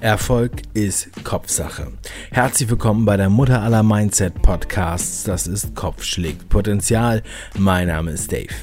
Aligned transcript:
Erfolg 0.00 0.52
ist 0.72 1.10
Kopfsache. 1.24 1.88
Herzlich 2.30 2.70
willkommen 2.70 3.04
bei 3.04 3.16
der 3.16 3.28
Mutter 3.28 3.62
aller 3.62 3.82
Mindset 3.82 4.40
Podcasts. 4.40 5.24
Das 5.24 5.46
ist 5.46 5.74
Kopf 5.74 6.04
schlägt 6.04 6.48
Potenzial. 6.48 7.22
Mein 7.58 7.88
Name 7.88 8.12
ist 8.12 8.32
Dave. 8.32 8.54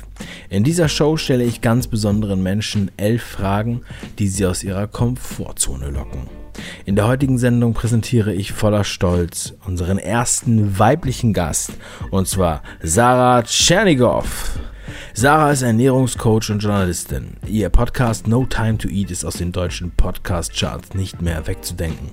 In 0.49 0.63
dieser 0.63 0.89
Show 0.89 1.17
stelle 1.17 1.43
ich 1.43 1.61
ganz 1.61 1.87
besonderen 1.87 2.41
Menschen 2.41 2.89
elf 2.97 3.23
Fragen, 3.23 3.81
die 4.17 4.27
sie 4.27 4.45
aus 4.45 4.63
ihrer 4.63 4.87
Komfortzone 4.87 5.89
locken. 5.89 6.27
In 6.85 6.95
der 6.95 7.07
heutigen 7.07 7.37
Sendung 7.37 7.73
präsentiere 7.73 8.33
ich 8.33 8.51
voller 8.51 8.83
Stolz 8.83 9.53
unseren 9.65 9.99
ersten 9.99 10.79
weiblichen 10.79 11.33
Gast, 11.33 11.73
und 12.09 12.27
zwar 12.27 12.63
Sarah 12.81 13.43
Tschernigow. 13.43 14.25
Sarah 15.19 15.51
ist 15.51 15.63
Ernährungscoach 15.63 16.51
und 16.51 16.59
Journalistin. 16.59 17.37
Ihr 17.47 17.69
Podcast 17.69 18.27
No 18.27 18.45
Time 18.45 18.77
to 18.77 18.87
Eat 18.87 19.09
ist 19.09 19.25
aus 19.25 19.37
den 19.37 19.51
deutschen 19.51 19.89
Podcast-Charts 19.89 20.93
nicht 20.93 21.23
mehr 21.23 21.47
wegzudenken. 21.47 22.11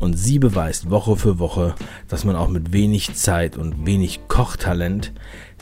Und 0.00 0.18
sie 0.18 0.38
beweist 0.38 0.90
Woche 0.90 1.16
für 1.16 1.38
Woche, 1.38 1.74
dass 2.08 2.26
man 2.26 2.36
auch 2.36 2.48
mit 2.48 2.74
wenig 2.74 3.14
Zeit 3.14 3.56
und 3.56 3.86
wenig 3.86 4.28
Kochtalent 4.28 5.14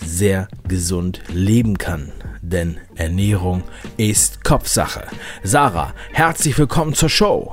sehr 0.05 0.49
gesund 0.66 1.23
leben 1.29 1.79
kann. 1.79 2.11
Denn 2.43 2.79
Ernährung 2.97 3.63
ist 3.97 4.43
Kopfsache. 4.43 5.05
Sarah, 5.45 5.95
herzlich 6.11 6.59
willkommen 6.59 6.95
zur 6.95 7.09
Show. 7.09 7.52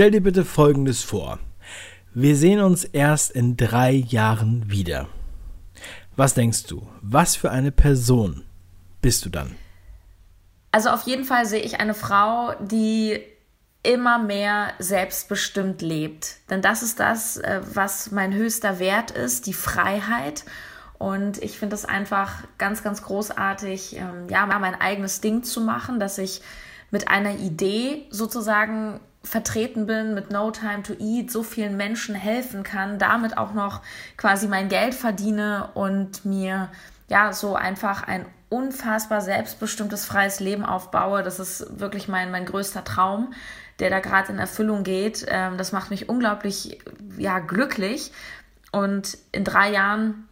Stell 0.00 0.12
dir 0.12 0.22
bitte 0.22 0.46
Folgendes 0.46 1.02
vor. 1.02 1.38
Wir 2.14 2.34
sehen 2.34 2.60
uns 2.60 2.84
erst 2.84 3.32
in 3.32 3.58
drei 3.58 3.92
Jahren 3.92 4.70
wieder. 4.70 5.08
Was 6.16 6.32
denkst 6.32 6.64
du? 6.68 6.88
Was 7.02 7.36
für 7.36 7.50
eine 7.50 7.70
Person 7.70 8.46
bist 9.02 9.26
du 9.26 9.28
dann? 9.28 9.56
Also 10.72 10.88
auf 10.88 11.02
jeden 11.02 11.24
Fall 11.24 11.44
sehe 11.44 11.60
ich 11.60 11.80
eine 11.80 11.92
Frau, 11.92 12.54
die 12.62 13.20
immer 13.82 14.18
mehr 14.18 14.72
selbstbestimmt 14.78 15.82
lebt. 15.82 16.36
Denn 16.48 16.62
das 16.62 16.82
ist 16.82 16.98
das, 16.98 17.36
äh, 17.36 17.60
was 17.74 18.10
mein 18.10 18.32
höchster 18.32 18.78
Wert 18.78 19.10
ist, 19.10 19.46
die 19.46 19.52
Freiheit. 19.52 20.46
Und 20.96 21.42
ich 21.42 21.58
finde 21.58 21.74
es 21.74 21.84
einfach 21.84 22.44
ganz, 22.56 22.82
ganz 22.82 23.02
großartig, 23.02 23.96
ähm, 23.96 24.30
ja, 24.30 24.46
mein 24.46 24.80
eigenes 24.80 25.20
Ding 25.20 25.42
zu 25.42 25.60
machen, 25.60 26.00
dass 26.00 26.16
ich 26.16 26.40
mit 26.90 27.08
einer 27.08 27.36
Idee 27.36 28.06
sozusagen 28.08 29.00
vertreten 29.22 29.86
bin 29.86 30.14
mit 30.14 30.30
No 30.30 30.50
Time 30.50 30.82
to 30.82 30.94
Eat, 30.98 31.30
so 31.30 31.42
vielen 31.42 31.76
Menschen 31.76 32.14
helfen 32.14 32.62
kann, 32.62 32.98
damit 32.98 33.36
auch 33.36 33.52
noch 33.52 33.82
quasi 34.16 34.48
mein 34.48 34.68
Geld 34.68 34.94
verdiene 34.94 35.68
und 35.74 36.24
mir 36.24 36.70
ja 37.08 37.32
so 37.32 37.54
einfach 37.54 38.06
ein 38.06 38.24
unfassbar 38.48 39.20
selbstbestimmtes 39.20 40.04
freies 40.04 40.40
Leben 40.40 40.64
aufbaue. 40.64 41.22
Das 41.22 41.38
ist 41.38 41.80
wirklich 41.80 42.08
mein, 42.08 42.30
mein 42.30 42.46
größter 42.46 42.84
Traum, 42.84 43.32
der 43.78 43.90
da 43.90 44.00
gerade 44.00 44.32
in 44.32 44.38
Erfüllung 44.38 44.84
geht. 44.84 45.26
Ähm, 45.28 45.58
das 45.58 45.72
macht 45.72 45.90
mich 45.90 46.08
unglaublich 46.08 46.78
ja, 47.18 47.38
glücklich. 47.38 48.12
Und 48.72 49.18
in 49.32 49.44
drei 49.44 49.70
Jahren 49.70 50.28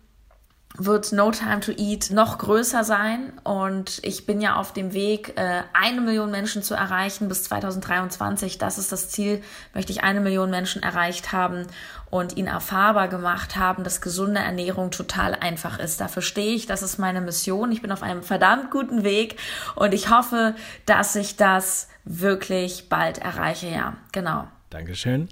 wird 0.79 1.13
No 1.13 1.33
Time 1.33 1.61
to 1.61 1.73
Eat 1.73 2.11
noch 2.11 2.39
größer 2.39 2.85
sein 2.85 3.33
und 3.43 3.99
ich 4.03 4.27
bin 4.27 4.41
ja 4.41 4.57
auf 4.57 4.73
dem 4.73 4.93
Weg, 4.93 5.35
äh, 5.37 5.63
eine 5.73 6.01
Million 6.01 6.31
Menschen 6.31 6.63
zu 6.63 6.75
erreichen 6.75 7.29
bis 7.29 7.45
2023. 7.45 8.59
Das 8.59 8.79
ist 8.79 8.93
das 8.93 9.11
Ziel, 9.11 9.43
möchte 9.75 9.91
ich 9.93 10.05
eine 10.05 10.21
Million 10.21 10.51
Menschen 10.51 10.83
erreicht 10.83 11.33
haben 11.33 11.67
und 12.11 12.37
ihnen 12.37 12.47
erfahrbar 12.47 13.09
gemacht 13.09 13.57
haben, 13.57 13.83
dass 13.83 14.01
gesunde 14.01 14.41
Ernährung 14.41 14.91
total 14.93 15.35
einfach 15.35 15.79
ist. 15.79 16.01
Dafür 16.01 16.23
stehe 16.23 16.55
ich, 16.55 16.67
das 16.67 16.83
ist 16.83 16.99
meine 16.99 17.21
Mission. 17.21 17.73
Ich 17.73 17.83
bin 17.83 17.93
auf 17.93 18.03
einem 18.03 18.23
verdammt 18.23 18.71
guten 18.71 19.03
Weg 19.03 19.37
und 19.75 19.93
ich 19.93 20.11
hoffe, 20.11 20.55
dass 20.87 21.17
ich 21.17 21.37
das 21.37 21.89
wirklich 22.05 22.89
bald 22.89 23.19
erreiche. 23.19 23.67
Ja, 23.69 23.97
genau. 24.13 24.47
Dankeschön. 24.71 25.29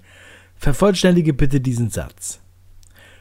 Vervollständige 0.57 1.33
bitte 1.33 1.61
diesen 1.61 1.89
Satz. 1.89 2.39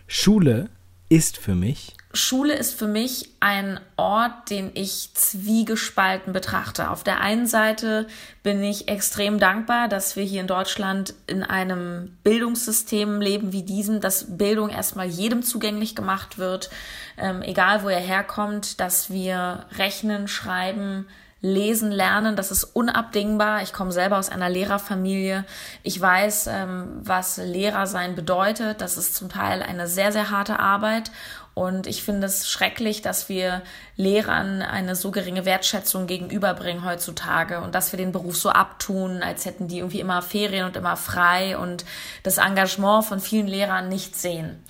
Schule 0.08 0.70
ist 1.08 1.36
für 1.38 1.54
mich 1.54 1.94
Schule 2.16 2.54
ist 2.54 2.78
für 2.78 2.86
mich 2.86 3.30
ein 3.40 3.78
Ort, 3.96 4.50
den 4.50 4.70
ich 4.74 5.10
zwiegespalten 5.14 6.32
betrachte. 6.32 6.90
Auf 6.90 7.04
der 7.04 7.20
einen 7.20 7.46
Seite 7.46 8.06
bin 8.42 8.62
ich 8.62 8.88
extrem 8.88 9.38
dankbar, 9.38 9.88
dass 9.88 10.16
wir 10.16 10.24
hier 10.24 10.40
in 10.40 10.46
Deutschland 10.46 11.14
in 11.26 11.42
einem 11.42 12.16
Bildungssystem 12.24 13.20
leben 13.20 13.52
wie 13.52 13.62
diesem, 13.62 14.00
dass 14.00 14.36
Bildung 14.36 14.70
erstmal 14.70 15.06
jedem 15.06 15.42
zugänglich 15.42 15.94
gemacht 15.94 16.38
wird, 16.38 16.70
ähm, 17.18 17.42
egal 17.42 17.82
wo 17.82 17.88
er 17.88 18.00
herkommt, 18.00 18.80
dass 18.80 19.10
wir 19.10 19.66
rechnen, 19.78 20.26
schreiben, 20.26 21.06
lesen 21.42 21.92
lernen, 21.92 22.34
das 22.34 22.50
ist 22.50 22.64
unabdingbar. 22.64 23.62
Ich 23.62 23.72
komme 23.72 23.92
selber 23.92 24.18
aus 24.18 24.30
einer 24.30 24.48
Lehrerfamilie. 24.48 25.44
Ich 25.82 26.00
weiß, 26.00 26.48
ähm, 26.48 27.00
was 27.02 27.36
Lehrer 27.36 27.86
sein 27.86 28.14
bedeutet. 28.14 28.80
Das 28.80 28.96
ist 28.96 29.14
zum 29.14 29.28
Teil 29.28 29.62
eine 29.62 29.86
sehr, 29.86 30.12
sehr 30.12 30.30
harte 30.30 30.58
Arbeit. 30.58 31.10
Und 31.58 31.86
ich 31.86 32.02
finde 32.02 32.26
es 32.26 32.50
schrecklich, 32.50 33.00
dass 33.00 33.30
wir 33.30 33.62
Lehrern 33.96 34.60
eine 34.60 34.94
so 34.94 35.10
geringe 35.10 35.46
Wertschätzung 35.46 36.06
gegenüberbringen 36.06 36.84
heutzutage 36.84 37.62
und 37.62 37.74
dass 37.74 37.92
wir 37.92 37.96
den 37.96 38.12
Beruf 38.12 38.36
so 38.36 38.50
abtun, 38.50 39.22
als 39.22 39.46
hätten 39.46 39.66
die 39.66 39.78
irgendwie 39.78 40.00
immer 40.00 40.20
Ferien 40.20 40.66
und 40.66 40.76
immer 40.76 40.98
frei 40.98 41.56
und 41.56 41.86
das 42.24 42.36
Engagement 42.36 43.06
von 43.06 43.20
vielen 43.20 43.46
Lehrern 43.46 43.88
nicht 43.88 44.16
sehen. 44.16 44.62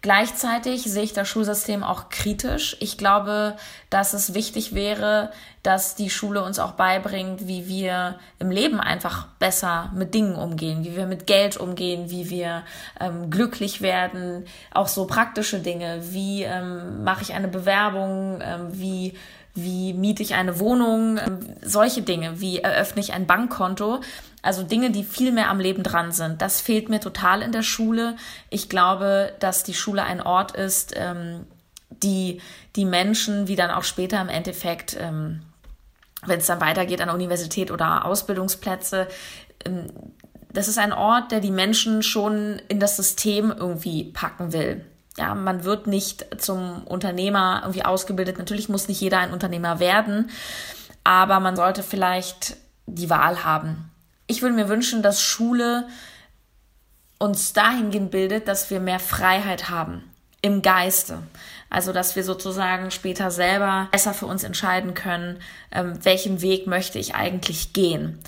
Gleichzeitig 0.00 0.84
sehe 0.84 1.02
ich 1.02 1.12
das 1.12 1.26
Schulsystem 1.26 1.82
auch 1.82 2.08
kritisch. 2.08 2.76
Ich 2.78 2.98
glaube, 2.98 3.56
dass 3.90 4.12
es 4.12 4.32
wichtig 4.32 4.72
wäre, 4.72 5.32
dass 5.64 5.96
die 5.96 6.08
Schule 6.08 6.44
uns 6.44 6.60
auch 6.60 6.72
beibringt, 6.72 7.48
wie 7.48 7.66
wir 7.66 8.20
im 8.38 8.52
Leben 8.52 8.78
einfach 8.78 9.26
besser 9.40 9.90
mit 9.94 10.14
Dingen 10.14 10.36
umgehen, 10.36 10.84
wie 10.84 10.94
wir 10.94 11.06
mit 11.06 11.26
Geld 11.26 11.56
umgehen, 11.56 12.10
wie 12.10 12.30
wir 12.30 12.62
ähm, 13.00 13.28
glücklich 13.28 13.82
werden, 13.82 14.46
auch 14.72 14.86
so 14.86 15.06
praktische 15.06 15.58
Dinge, 15.58 16.00
wie 16.12 16.44
ähm, 16.44 17.02
mache 17.02 17.22
ich 17.22 17.34
eine 17.34 17.48
Bewerbung, 17.48 18.40
ähm, 18.40 18.68
wie 18.70 19.14
wie 19.62 19.92
miete 19.92 20.22
ich 20.22 20.34
eine 20.34 20.58
Wohnung, 20.58 21.18
ähm, 21.18 21.40
solche 21.62 22.02
Dinge, 22.02 22.40
wie 22.40 22.58
eröffne 22.58 23.00
ich 23.00 23.12
ein 23.12 23.26
Bankkonto. 23.26 24.00
Also 24.42 24.62
Dinge, 24.62 24.90
die 24.90 25.04
viel 25.04 25.32
mehr 25.32 25.50
am 25.50 25.60
Leben 25.60 25.82
dran 25.82 26.12
sind. 26.12 26.40
Das 26.42 26.60
fehlt 26.60 26.88
mir 26.88 27.00
total 27.00 27.42
in 27.42 27.52
der 27.52 27.62
Schule. 27.62 28.16
Ich 28.50 28.68
glaube, 28.68 29.32
dass 29.40 29.64
die 29.64 29.74
Schule 29.74 30.04
ein 30.04 30.22
Ort 30.22 30.52
ist, 30.52 30.94
ähm, 30.96 31.46
die 31.90 32.40
die 32.76 32.84
Menschen, 32.84 33.48
wie 33.48 33.56
dann 33.56 33.70
auch 33.70 33.82
später 33.82 34.20
im 34.20 34.28
Endeffekt, 34.28 34.96
ähm, 35.00 35.42
wenn 36.24 36.38
es 36.38 36.46
dann 36.46 36.60
weitergeht 36.60 37.00
an 37.00 37.10
Universität 37.10 37.70
oder 37.70 38.04
Ausbildungsplätze, 38.04 39.08
ähm, 39.64 39.86
das 40.52 40.68
ist 40.68 40.78
ein 40.78 40.92
Ort, 40.92 41.32
der 41.32 41.40
die 41.40 41.50
Menschen 41.50 42.02
schon 42.02 42.60
in 42.68 42.80
das 42.80 42.96
System 42.96 43.52
irgendwie 43.56 44.04
packen 44.04 44.52
will. 44.52 44.84
Ja, 45.18 45.34
man 45.34 45.64
wird 45.64 45.86
nicht 45.88 46.26
zum 46.40 46.84
Unternehmer 46.84 47.60
irgendwie 47.62 47.84
ausgebildet. 47.84 48.38
Natürlich 48.38 48.68
muss 48.68 48.88
nicht 48.88 49.00
jeder 49.00 49.18
ein 49.18 49.32
Unternehmer 49.32 49.80
werden, 49.80 50.30
aber 51.02 51.40
man 51.40 51.56
sollte 51.56 51.82
vielleicht 51.82 52.56
die 52.86 53.10
Wahl 53.10 53.44
haben. 53.44 53.90
Ich 54.28 54.42
würde 54.42 54.54
mir 54.54 54.68
wünschen, 54.68 55.02
dass 55.02 55.20
Schule 55.20 55.88
uns 57.18 57.52
dahingehend 57.52 58.12
bildet, 58.12 58.46
dass 58.46 58.70
wir 58.70 58.78
mehr 58.78 59.00
Freiheit 59.00 59.70
haben 59.70 60.04
im 60.40 60.62
Geiste. 60.62 61.18
Also, 61.70 61.92
dass 61.92 62.16
wir 62.16 62.24
sozusagen 62.24 62.90
später 62.90 63.30
selber 63.30 63.88
besser 63.90 64.14
für 64.14 64.26
uns 64.26 64.44
entscheiden 64.44 64.94
können, 64.94 65.40
ähm, 65.72 65.98
welchen 66.02 66.40
Weg 66.40 66.66
möchte 66.66 66.98
ich 66.98 67.14
eigentlich 67.14 67.72
gehen. 67.72 68.18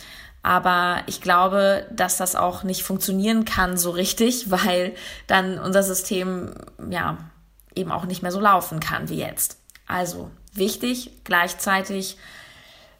Aber 0.42 1.02
ich 1.06 1.20
glaube, 1.20 1.86
dass 1.90 2.16
das 2.16 2.34
auch 2.34 2.62
nicht 2.62 2.82
funktionieren 2.82 3.44
kann 3.44 3.76
so 3.76 3.90
richtig, 3.90 4.50
weil 4.50 4.94
dann 5.26 5.58
unser 5.58 5.82
System 5.82 6.54
ja 6.88 7.18
eben 7.74 7.92
auch 7.92 8.06
nicht 8.06 8.22
mehr 8.22 8.32
so 8.32 8.40
laufen 8.40 8.80
kann 8.80 9.08
wie 9.08 9.18
jetzt. 9.18 9.58
Also 9.86 10.30
wichtig, 10.52 11.10
gleichzeitig 11.24 12.16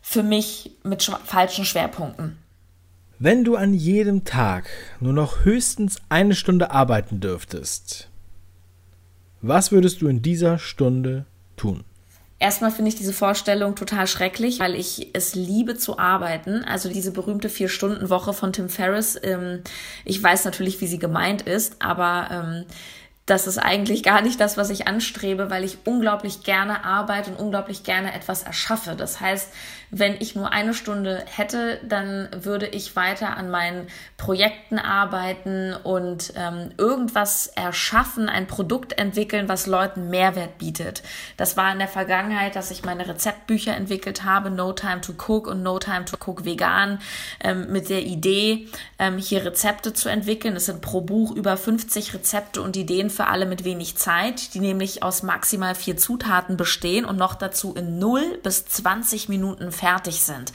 für 0.01 0.23
mich 0.23 0.73
mit 0.83 1.03
falschen 1.03 1.65
Schwerpunkten. 1.65 2.39
Wenn 3.19 3.45
du 3.45 3.57
an 3.57 3.75
jedem 3.75 4.25
Tag 4.25 4.71
nur 4.99 5.13
noch 5.13 5.45
höchstens 5.45 5.99
eine 6.09 6.35
Stunde 6.35 6.71
arbeiten 6.71 7.21
dürftest, 7.21 8.09
was 9.43 9.73
würdest 9.73 10.01
du 10.01 10.09
in 10.09 10.23
dieser 10.23 10.59
Stunde 10.59 11.27
tun? 11.57 11.85
Erstmal 12.41 12.71
finde 12.71 12.89
ich 12.89 12.95
diese 12.95 13.13
Vorstellung 13.13 13.77
total 13.77 14.07
schrecklich, 14.07 14.61
weil 14.61 14.75
ich 14.75 15.11
es 15.13 15.35
liebe 15.35 15.77
zu 15.77 15.99
arbeiten. 15.99 16.65
Also 16.65 16.89
diese 16.89 17.13
berühmte 17.13 17.51
Vier-Stunden-Woche 17.51 18.33
von 18.33 18.55
Tim 18.55 18.71
Ferriss. 18.71 19.21
Ähm, 19.23 19.63
ich 20.07 20.23
weiß 20.23 20.47
natürlich, 20.47 20.81
wie 20.81 20.87
sie 20.87 20.99
gemeint 20.99 21.43
ist, 21.43 21.77
aber 21.81 22.29
ähm, 22.33 22.65
das 23.27 23.47
ist 23.47 23.59
eigentlich 23.59 24.03
gar 24.03 24.23
nicht 24.23 24.41
das, 24.41 24.57
was 24.57 24.71
ich 24.71 24.89
anstrebe, 24.89 25.51
weil 25.51 25.65
ich 25.65 25.79
unglaublich 25.85 26.43
gerne 26.43 26.83
arbeite 26.83 27.31
und 27.31 27.39
unglaublich 27.39 27.85
gerne 27.85 28.15
etwas 28.15 28.43
erschaffe. 28.43 28.97
Das 28.97 29.21
heißt, 29.21 29.51
wenn 29.91 30.17
ich 30.21 30.37
nur 30.37 30.53
eine 30.53 30.75
Stunde 30.75 31.25
hätte, 31.27 31.81
dann 31.83 32.29
würde 32.33 32.67
ich 32.67 32.95
weiter 32.95 33.37
an 33.37 33.51
meinen 33.51 33.89
Projekten 34.17 34.79
arbeiten 34.79 35.75
und 35.75 36.33
ähm, 36.37 36.71
irgendwas 36.79 37.49
erschaffen, 37.49 38.29
ein 38.29 38.47
Produkt 38.47 38.99
entwickeln, 38.99 39.49
was 39.49 39.67
Leuten 39.67 40.11
Mehrwert 40.11 40.59
bietet. 40.59 41.03
Das 41.37 41.57
war 41.57 41.73
in 41.73 41.79
der 41.79 41.89
Vergangenheit, 41.89 42.55
dass 42.55 42.71
ich 42.71 42.85
meine 42.85 43.09
Rezeptbücher 43.09 43.75
entwickelt 43.75 44.25
habe, 44.25 44.51
No 44.51 44.73
Time 44.73 45.01
to 45.01 45.13
Cook 45.13 45.49
und 45.49 45.63
No 45.63 45.79
Time 45.79 46.05
to 46.05 46.17
Cook 46.17 46.45
Vegan, 46.45 47.01
ähm, 47.43 47.73
mit 47.73 47.89
der 47.89 48.03
Idee, 48.03 48.69
ähm, 48.99 49.19
hier 49.19 49.45
Rezepte 49.45 49.93
zu 49.93 50.09
entwickeln. 50.09 50.55
Es 50.55 50.67
sind 50.67 50.83
pro 50.83 51.01
Buch 51.01 51.35
über 51.35 51.57
50 51.57 52.15
Rezepte 52.15 52.63
und 52.63 52.77
Ideen 52.77 53.11
für 53.11 53.27
alle 53.27 53.47
mit 53.47 53.65
wenig 53.65 53.97
Zeit, 53.97 54.55
die 54.55 54.61
nämlich 54.61 55.03
aus 55.03 55.23
maximal 55.23 55.75
vier 55.75 55.97
Zutaten 55.97 56.57
bestehen 56.57 57.05
und 57.05 57.17
noch 57.17 57.35
dazu 57.35 57.75
in 57.75 57.99
0 57.99 58.39
bis 58.43 58.67
20 58.67 59.29
Minuten 59.29 59.73
fertig 59.81 60.21
sind. 60.21 60.53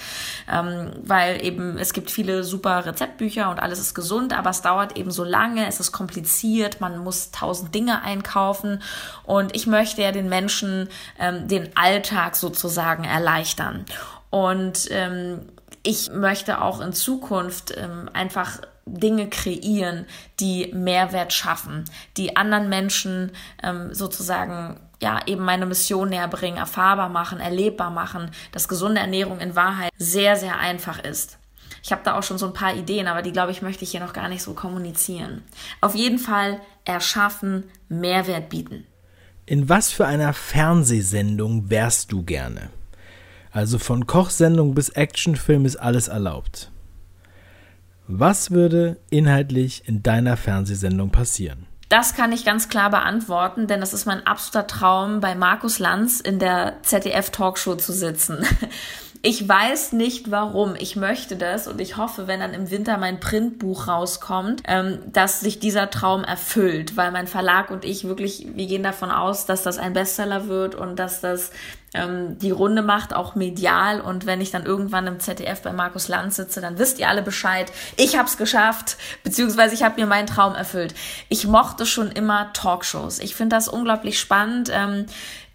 Ähm, 0.51 0.91
weil 1.03 1.43
eben 1.43 1.77
es 1.77 1.93
gibt 1.93 2.11
viele 2.11 2.43
super 2.43 2.85
Rezeptbücher 2.85 3.49
und 3.49 3.59
alles 3.59 3.79
ist 3.79 3.95
gesund, 3.95 4.37
aber 4.37 4.51
es 4.51 4.61
dauert 4.61 4.97
eben 4.97 5.11
so 5.11 5.23
lange, 5.23 5.67
es 5.67 5.79
ist 5.79 5.91
kompliziert, 5.91 6.79
man 6.79 6.99
muss 6.99 7.31
tausend 7.31 7.73
Dinge 7.73 8.03
einkaufen 8.03 8.81
und 9.23 9.55
ich 9.55 9.67
möchte 9.67 10.01
ja 10.01 10.11
den 10.11 10.29
Menschen 10.29 10.89
ähm, 11.19 11.47
den 11.47 11.75
Alltag 11.75 12.35
sozusagen 12.35 13.03
erleichtern. 13.03 13.85
Und 14.29 14.87
ähm, 14.91 15.41
ich 15.83 16.11
möchte 16.11 16.61
auch 16.61 16.81
in 16.81 16.93
Zukunft 16.93 17.73
ähm, 17.77 18.09
einfach 18.13 18.59
Dinge 18.85 19.29
kreieren, 19.29 20.05
die 20.39 20.71
Mehrwert 20.73 21.33
schaffen, 21.33 21.85
die 22.17 22.35
anderen 22.35 22.69
Menschen 22.69 23.31
ähm, 23.63 23.93
sozusagen 23.93 24.79
ja 25.01 25.19
eben 25.25 25.43
meine 25.43 25.65
Mission 25.65 26.09
näher 26.09 26.27
bringen, 26.27 26.57
erfahrbar 26.57 27.09
machen, 27.09 27.39
erlebbar 27.39 27.91
machen, 27.91 28.31
dass 28.51 28.67
gesunde 28.67 29.01
Ernährung 29.01 29.39
in 29.39 29.55
Wahrheit 29.55 29.91
sehr, 29.97 30.35
sehr 30.35 30.59
einfach 30.59 30.99
ist. 30.99 31.37
Ich 31.83 31.91
habe 31.91 32.01
da 32.03 32.17
auch 32.17 32.23
schon 32.23 32.37
so 32.37 32.47
ein 32.47 32.53
paar 32.53 32.75
Ideen, 32.75 33.07
aber 33.07 33.21
die 33.21 33.31
glaube 33.31 33.51
ich 33.51 33.61
möchte 33.61 33.83
ich 33.83 33.91
hier 33.91 33.99
noch 33.99 34.13
gar 34.13 34.27
nicht 34.27 34.41
so 34.41 34.53
kommunizieren. 34.53 35.43
Auf 35.81 35.95
jeden 35.95 36.19
Fall 36.19 36.59
erschaffen, 36.83 37.65
Mehrwert 37.89 38.49
bieten. 38.49 38.85
In 39.45 39.69
was 39.69 39.91
für 39.91 40.07
einer 40.07 40.33
Fernsehsendung 40.33 41.69
wärst 41.69 42.11
du 42.11 42.23
gerne? 42.23 42.71
Also 43.51 43.77
von 43.77 44.07
Kochsendung 44.07 44.73
bis 44.73 44.89
Actionfilm 44.89 45.65
ist 45.65 45.75
alles 45.75 46.07
erlaubt. 46.07 46.71
Was 48.07 48.51
würde 48.51 48.97
inhaltlich 49.09 49.87
in 49.87 50.03
deiner 50.03 50.37
Fernsehsendung 50.37 51.11
passieren? 51.11 51.67
Das 51.95 52.13
kann 52.13 52.33
ich 52.33 52.43
ganz 52.43 52.67
klar 52.67 52.89
beantworten, 52.89 53.67
denn 53.67 53.79
das 53.79 53.93
ist 53.93 54.05
mein 54.05 54.27
absoluter 54.27 54.67
Traum, 54.67 55.21
bei 55.21 55.33
Markus 55.33 55.79
Lanz 55.79 56.19
in 56.19 56.39
der 56.39 56.73
ZDF-Talkshow 56.81 57.75
zu 57.75 57.93
sitzen. 57.93 58.45
Ich 59.27 59.49
weiß 59.49 59.93
nicht 59.93 60.29
warum. 60.29 60.75
Ich 60.77 60.95
möchte 60.95 61.35
das 61.35 61.67
und 61.67 61.81
ich 61.81 61.97
hoffe, 61.97 62.27
wenn 62.27 62.41
dann 62.41 62.53
im 62.53 62.69
Winter 62.69 62.99
mein 62.99 63.19
Printbuch 63.19 63.87
rauskommt, 63.87 64.61
ähm, 64.67 64.99
dass 65.07 65.39
sich 65.39 65.57
dieser 65.57 65.89
Traum 65.89 66.23
erfüllt, 66.23 66.95
weil 66.95 67.09
mein 67.09 67.25
Verlag 67.25 67.71
und 67.71 67.85
ich 67.85 68.03
wirklich, 68.03 68.45
wir 68.53 68.67
gehen 68.67 68.83
davon 68.83 69.09
aus, 69.09 69.47
dass 69.47 69.63
das 69.63 69.79
ein 69.79 69.93
Bestseller 69.93 70.47
wird 70.47 70.75
und 70.75 70.99
dass 70.99 71.21
das 71.21 71.49
ähm, 71.95 72.37
die 72.37 72.51
Runde 72.51 72.81
macht, 72.81 73.15
auch 73.15 73.35
medial. 73.35 74.01
Und 74.01 74.25
wenn 74.25 74.41
ich 74.41 74.51
dann 74.51 74.65
irgendwann 74.65 75.07
im 75.07 75.19
ZDF 75.19 75.61
bei 75.61 75.73
Markus 75.73 76.07
Lanz 76.07 76.35
sitze, 76.35 76.61
dann 76.61 76.77
wisst 76.77 76.99
ihr 76.99 77.09
alle 77.09 77.21
Bescheid. 77.21 77.71
Ich 77.97 78.17
habe 78.17 78.27
es 78.27 78.37
geschafft, 78.37 78.97
beziehungsweise 79.23 79.73
ich 79.73 79.83
habe 79.83 79.99
mir 79.99 80.07
meinen 80.07 80.27
Traum 80.27 80.55
erfüllt. 80.55 80.93
Ich 81.29 81.47
mochte 81.47 81.85
schon 81.85 82.11
immer 82.11 82.51
Talkshows. 82.53 83.19
Ich 83.19 83.35
finde 83.35 83.55
das 83.55 83.67
unglaublich 83.67 84.19
spannend. 84.19 84.69
Ähm, 84.73 85.05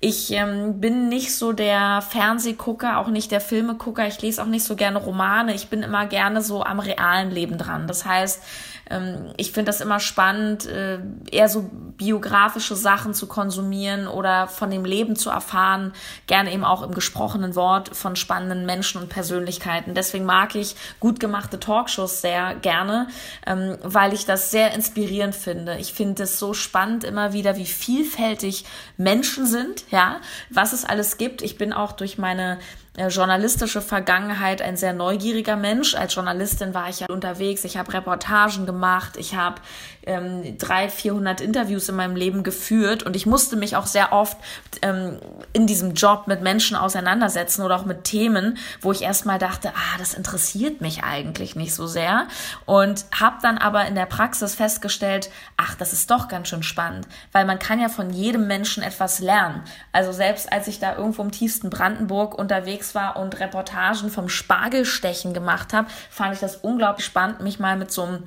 ich 0.02 0.32
ähm, 0.32 0.80
bin 0.80 1.10
nicht 1.10 1.36
so 1.36 1.52
der 1.52 2.00
Fernsehgucker, 2.00 2.98
auch 2.98 3.08
nicht 3.08 3.30
der 3.30 3.42
Filmegucker. 3.42 4.06
Ich 4.06 4.22
lese 4.22 4.42
auch 4.42 4.46
nicht 4.46 4.64
so 4.64 4.74
gerne 4.74 4.98
Romane. 4.98 5.54
Ich 5.54 5.68
bin 5.68 5.82
immer 5.82 6.06
gerne 6.06 6.42
so 6.42 6.64
am 6.64 6.80
realen 6.80 7.30
Leben 7.30 7.58
dran. 7.58 7.86
Das 7.86 8.06
heißt, 8.06 8.42
ähm, 8.90 9.32
ich 9.36 9.52
finde 9.52 9.70
das 9.70 9.80
immer 9.80 10.00
spannend, 10.00 10.66
äh, 10.66 10.98
eher 11.30 11.48
so 11.48 11.70
biografische 11.96 12.74
Sachen 12.74 13.14
zu 13.14 13.26
konsumieren 13.26 14.06
oder 14.06 14.48
von 14.48 14.70
dem 14.70 14.84
Leben 14.84 15.16
zu 15.16 15.30
erfahren, 15.30 15.92
gerne 16.26 16.52
eben 16.52 16.64
auch 16.64 16.82
im 16.82 16.92
gesprochenen 16.92 17.54
Wort 17.54 17.94
von 17.96 18.16
spannenden 18.16 18.66
Menschen 18.66 19.00
und 19.00 19.08
Persönlichkeiten. 19.08 19.94
Deswegen 19.94 20.24
mag 20.24 20.54
ich 20.54 20.76
gut 20.98 21.20
gemachte 21.20 21.60
Talkshows 21.60 22.20
sehr 22.20 22.54
gerne, 22.56 23.08
ähm, 23.46 23.78
weil 23.82 24.12
ich 24.12 24.26
das 24.26 24.50
sehr 24.50 24.74
inspirierend 24.74 25.34
finde. 25.34 25.76
Ich 25.78 25.92
finde 25.92 26.24
es 26.24 26.38
so 26.38 26.52
spannend 26.52 27.04
immer 27.04 27.32
wieder, 27.32 27.56
wie 27.56 27.66
vielfältig 27.66 28.64
Menschen 28.96 29.46
sind, 29.46 29.84
ja, 29.90 30.20
was 30.50 30.72
es 30.72 30.84
alles 30.84 31.16
gibt. 31.16 31.42
Ich 31.42 31.56
bin 31.56 31.72
auch 31.72 31.92
durch 31.92 32.18
meine 32.18 32.58
journalistische 33.08 33.80
Vergangenheit 33.80 34.62
ein 34.62 34.76
sehr 34.76 34.92
neugieriger 34.92 35.56
Mensch. 35.56 35.94
Als 35.94 36.14
Journalistin 36.14 36.74
war 36.74 36.88
ich 36.88 37.00
ja 37.00 37.06
unterwegs, 37.08 37.64
ich 37.64 37.76
habe 37.76 37.92
Reportagen 37.92 38.66
gemacht, 38.66 39.16
ich 39.16 39.34
habe 39.34 39.60
ähm, 40.06 40.56
drei, 40.58 40.88
vierhundert 40.88 41.40
Interviews 41.40 41.88
in 41.88 41.96
meinem 41.96 42.16
Leben 42.16 42.42
geführt 42.42 43.02
und 43.02 43.16
ich 43.16 43.26
musste 43.26 43.56
mich 43.56 43.76
auch 43.76 43.86
sehr 43.86 44.12
oft 44.12 44.36
ähm, 44.82 45.18
in 45.52 45.66
diesem 45.66 45.94
Job 45.94 46.26
mit 46.26 46.42
Menschen 46.42 46.76
auseinandersetzen 46.76 47.62
oder 47.62 47.76
auch 47.76 47.84
mit 47.84 48.04
Themen, 48.04 48.58
wo 48.80 48.92
ich 48.92 49.02
erstmal 49.02 49.38
dachte, 49.38 49.70
ah, 49.70 49.98
das 49.98 50.14
interessiert 50.14 50.80
mich 50.80 51.04
eigentlich 51.04 51.56
nicht 51.56 51.74
so 51.74 51.86
sehr 51.86 52.26
und 52.66 53.04
habe 53.18 53.36
dann 53.42 53.58
aber 53.58 53.86
in 53.86 53.94
der 53.94 54.06
Praxis 54.06 54.54
festgestellt, 54.54 55.30
ach, 55.56 55.74
das 55.74 55.92
ist 55.92 56.10
doch 56.10 56.28
ganz 56.28 56.48
schön 56.48 56.62
spannend, 56.62 57.06
weil 57.32 57.44
man 57.44 57.58
kann 57.58 57.80
ja 57.80 57.88
von 57.88 58.10
jedem 58.10 58.46
Menschen 58.46 58.82
etwas 58.82 59.18
lernen. 59.20 59.62
Also 59.92 60.12
selbst 60.12 60.52
als 60.52 60.68
ich 60.68 60.78
da 60.78 60.96
irgendwo 60.96 61.22
im 61.22 61.32
tiefsten 61.32 61.70
Brandenburg 61.70 62.38
unterwegs 62.38 62.94
war 62.94 63.16
und 63.16 63.38
Reportagen 63.40 64.10
vom 64.10 64.28
Spargelstechen 64.28 65.34
gemacht 65.34 65.72
habe, 65.72 65.88
fand 66.10 66.34
ich 66.34 66.40
das 66.40 66.56
unglaublich 66.56 67.04
spannend, 67.06 67.40
mich 67.40 67.58
mal 67.58 67.76
mit 67.76 67.90
so 67.90 68.04
einem 68.04 68.24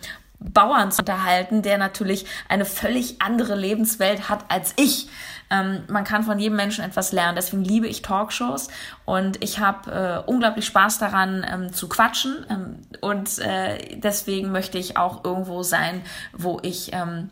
Bauern 0.51 0.91
zu 0.91 1.01
unterhalten, 1.01 1.61
der 1.61 1.77
natürlich 1.77 2.25
eine 2.49 2.65
völlig 2.65 3.21
andere 3.21 3.55
Lebenswelt 3.55 4.29
hat 4.29 4.45
als 4.49 4.73
ich. 4.77 5.09
Ähm, 5.49 5.83
man 5.87 6.03
kann 6.03 6.23
von 6.23 6.39
jedem 6.39 6.55
Menschen 6.55 6.83
etwas 6.83 7.11
lernen. 7.11 7.35
Deswegen 7.35 7.63
liebe 7.63 7.87
ich 7.87 8.01
Talkshows 8.01 8.69
und 9.05 9.43
ich 9.43 9.59
habe 9.59 10.23
äh, 10.25 10.29
unglaublich 10.29 10.65
Spaß 10.65 10.99
daran 10.99 11.45
ähm, 11.49 11.73
zu 11.73 11.87
quatschen. 11.87 12.45
Ähm, 12.49 12.79
und 13.01 13.39
äh, 13.39 13.97
deswegen 13.97 14.51
möchte 14.51 14.77
ich 14.77 14.97
auch 14.97 15.23
irgendwo 15.23 15.63
sein, 15.63 16.01
wo 16.33 16.59
ich 16.63 16.91
ähm, 16.93 17.29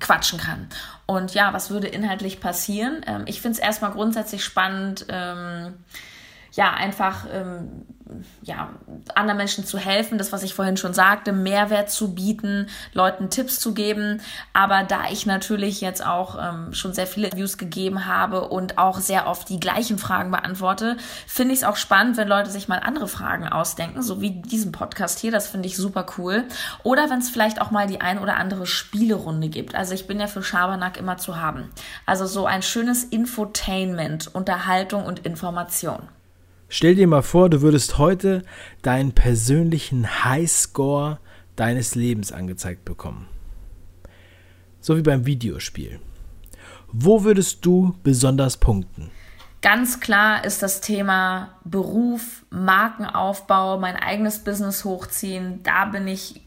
quatschen 0.00 0.38
kann. 0.38 0.68
Und 1.06 1.34
ja, 1.34 1.52
was 1.52 1.70
würde 1.70 1.88
inhaltlich 1.88 2.40
passieren? 2.40 3.02
Ähm, 3.06 3.24
ich 3.26 3.40
finde 3.40 3.58
es 3.58 3.64
erstmal 3.64 3.90
grundsätzlich 3.92 4.44
spannend 4.44 5.06
ähm, 5.08 5.74
ja, 6.52 6.72
einfach 6.72 7.26
ähm, 7.32 7.86
ja, 8.42 8.70
anderen 9.14 9.36
Menschen 9.36 9.64
zu 9.64 9.78
helfen, 9.78 10.18
das, 10.18 10.32
was 10.32 10.42
ich 10.42 10.54
vorhin 10.54 10.76
schon 10.76 10.94
sagte, 10.94 11.32
Mehrwert 11.32 11.90
zu 11.90 12.14
bieten, 12.14 12.68
Leuten 12.92 13.30
Tipps 13.30 13.60
zu 13.60 13.74
geben. 13.74 14.20
Aber 14.52 14.82
da 14.84 15.10
ich 15.10 15.26
natürlich 15.26 15.80
jetzt 15.80 16.04
auch 16.04 16.38
ähm, 16.40 16.72
schon 16.72 16.92
sehr 16.92 17.06
viele 17.06 17.32
Views 17.32 17.58
gegeben 17.58 18.06
habe 18.06 18.48
und 18.48 18.78
auch 18.78 18.98
sehr 18.98 19.26
oft 19.26 19.48
die 19.48 19.60
gleichen 19.60 19.98
Fragen 19.98 20.30
beantworte, 20.30 20.96
finde 21.26 21.54
ich 21.54 21.60
es 21.60 21.64
auch 21.64 21.76
spannend, 21.76 22.16
wenn 22.16 22.28
Leute 22.28 22.50
sich 22.50 22.68
mal 22.68 22.80
andere 22.80 23.08
Fragen 23.08 23.48
ausdenken, 23.48 24.02
so 24.02 24.20
wie 24.20 24.30
diesen 24.42 24.72
Podcast 24.72 25.18
hier. 25.18 25.30
Das 25.30 25.48
finde 25.48 25.68
ich 25.68 25.76
super 25.76 26.06
cool. 26.18 26.44
Oder 26.82 27.10
wenn 27.10 27.20
es 27.20 27.30
vielleicht 27.30 27.60
auch 27.60 27.70
mal 27.70 27.86
die 27.86 28.00
ein 28.00 28.18
oder 28.18 28.36
andere 28.36 28.66
Spielerunde 28.66 29.48
gibt. 29.48 29.74
Also 29.74 29.94
ich 29.94 30.06
bin 30.06 30.20
ja 30.20 30.26
für 30.26 30.42
Schabernack 30.42 30.96
immer 30.96 31.18
zu 31.18 31.40
haben. 31.40 31.70
Also 32.06 32.26
so 32.26 32.46
ein 32.46 32.62
schönes 32.62 33.04
Infotainment, 33.04 34.34
Unterhaltung 34.34 35.04
und 35.04 35.20
Information. 35.20 36.08
Stell 36.72 36.94
dir 36.94 37.08
mal 37.08 37.22
vor, 37.22 37.50
du 37.50 37.62
würdest 37.62 37.98
heute 37.98 38.44
deinen 38.82 39.10
persönlichen 39.10 40.24
Highscore 40.24 41.18
deines 41.56 41.96
Lebens 41.96 42.30
angezeigt 42.30 42.84
bekommen. 42.84 43.26
So 44.80 44.96
wie 44.96 45.02
beim 45.02 45.26
Videospiel. 45.26 45.98
Wo 46.92 47.24
würdest 47.24 47.66
du 47.66 47.96
besonders 48.04 48.56
punkten? 48.56 49.10
Ganz 49.62 49.98
klar 49.98 50.44
ist 50.44 50.62
das 50.62 50.80
Thema 50.80 51.56
Beruf, 51.64 52.44
Markenaufbau, 52.50 53.78
mein 53.78 53.96
eigenes 53.96 54.38
Business 54.38 54.84
hochziehen. 54.84 55.64
Da 55.64 55.86
bin 55.86 56.06
ich 56.06 56.40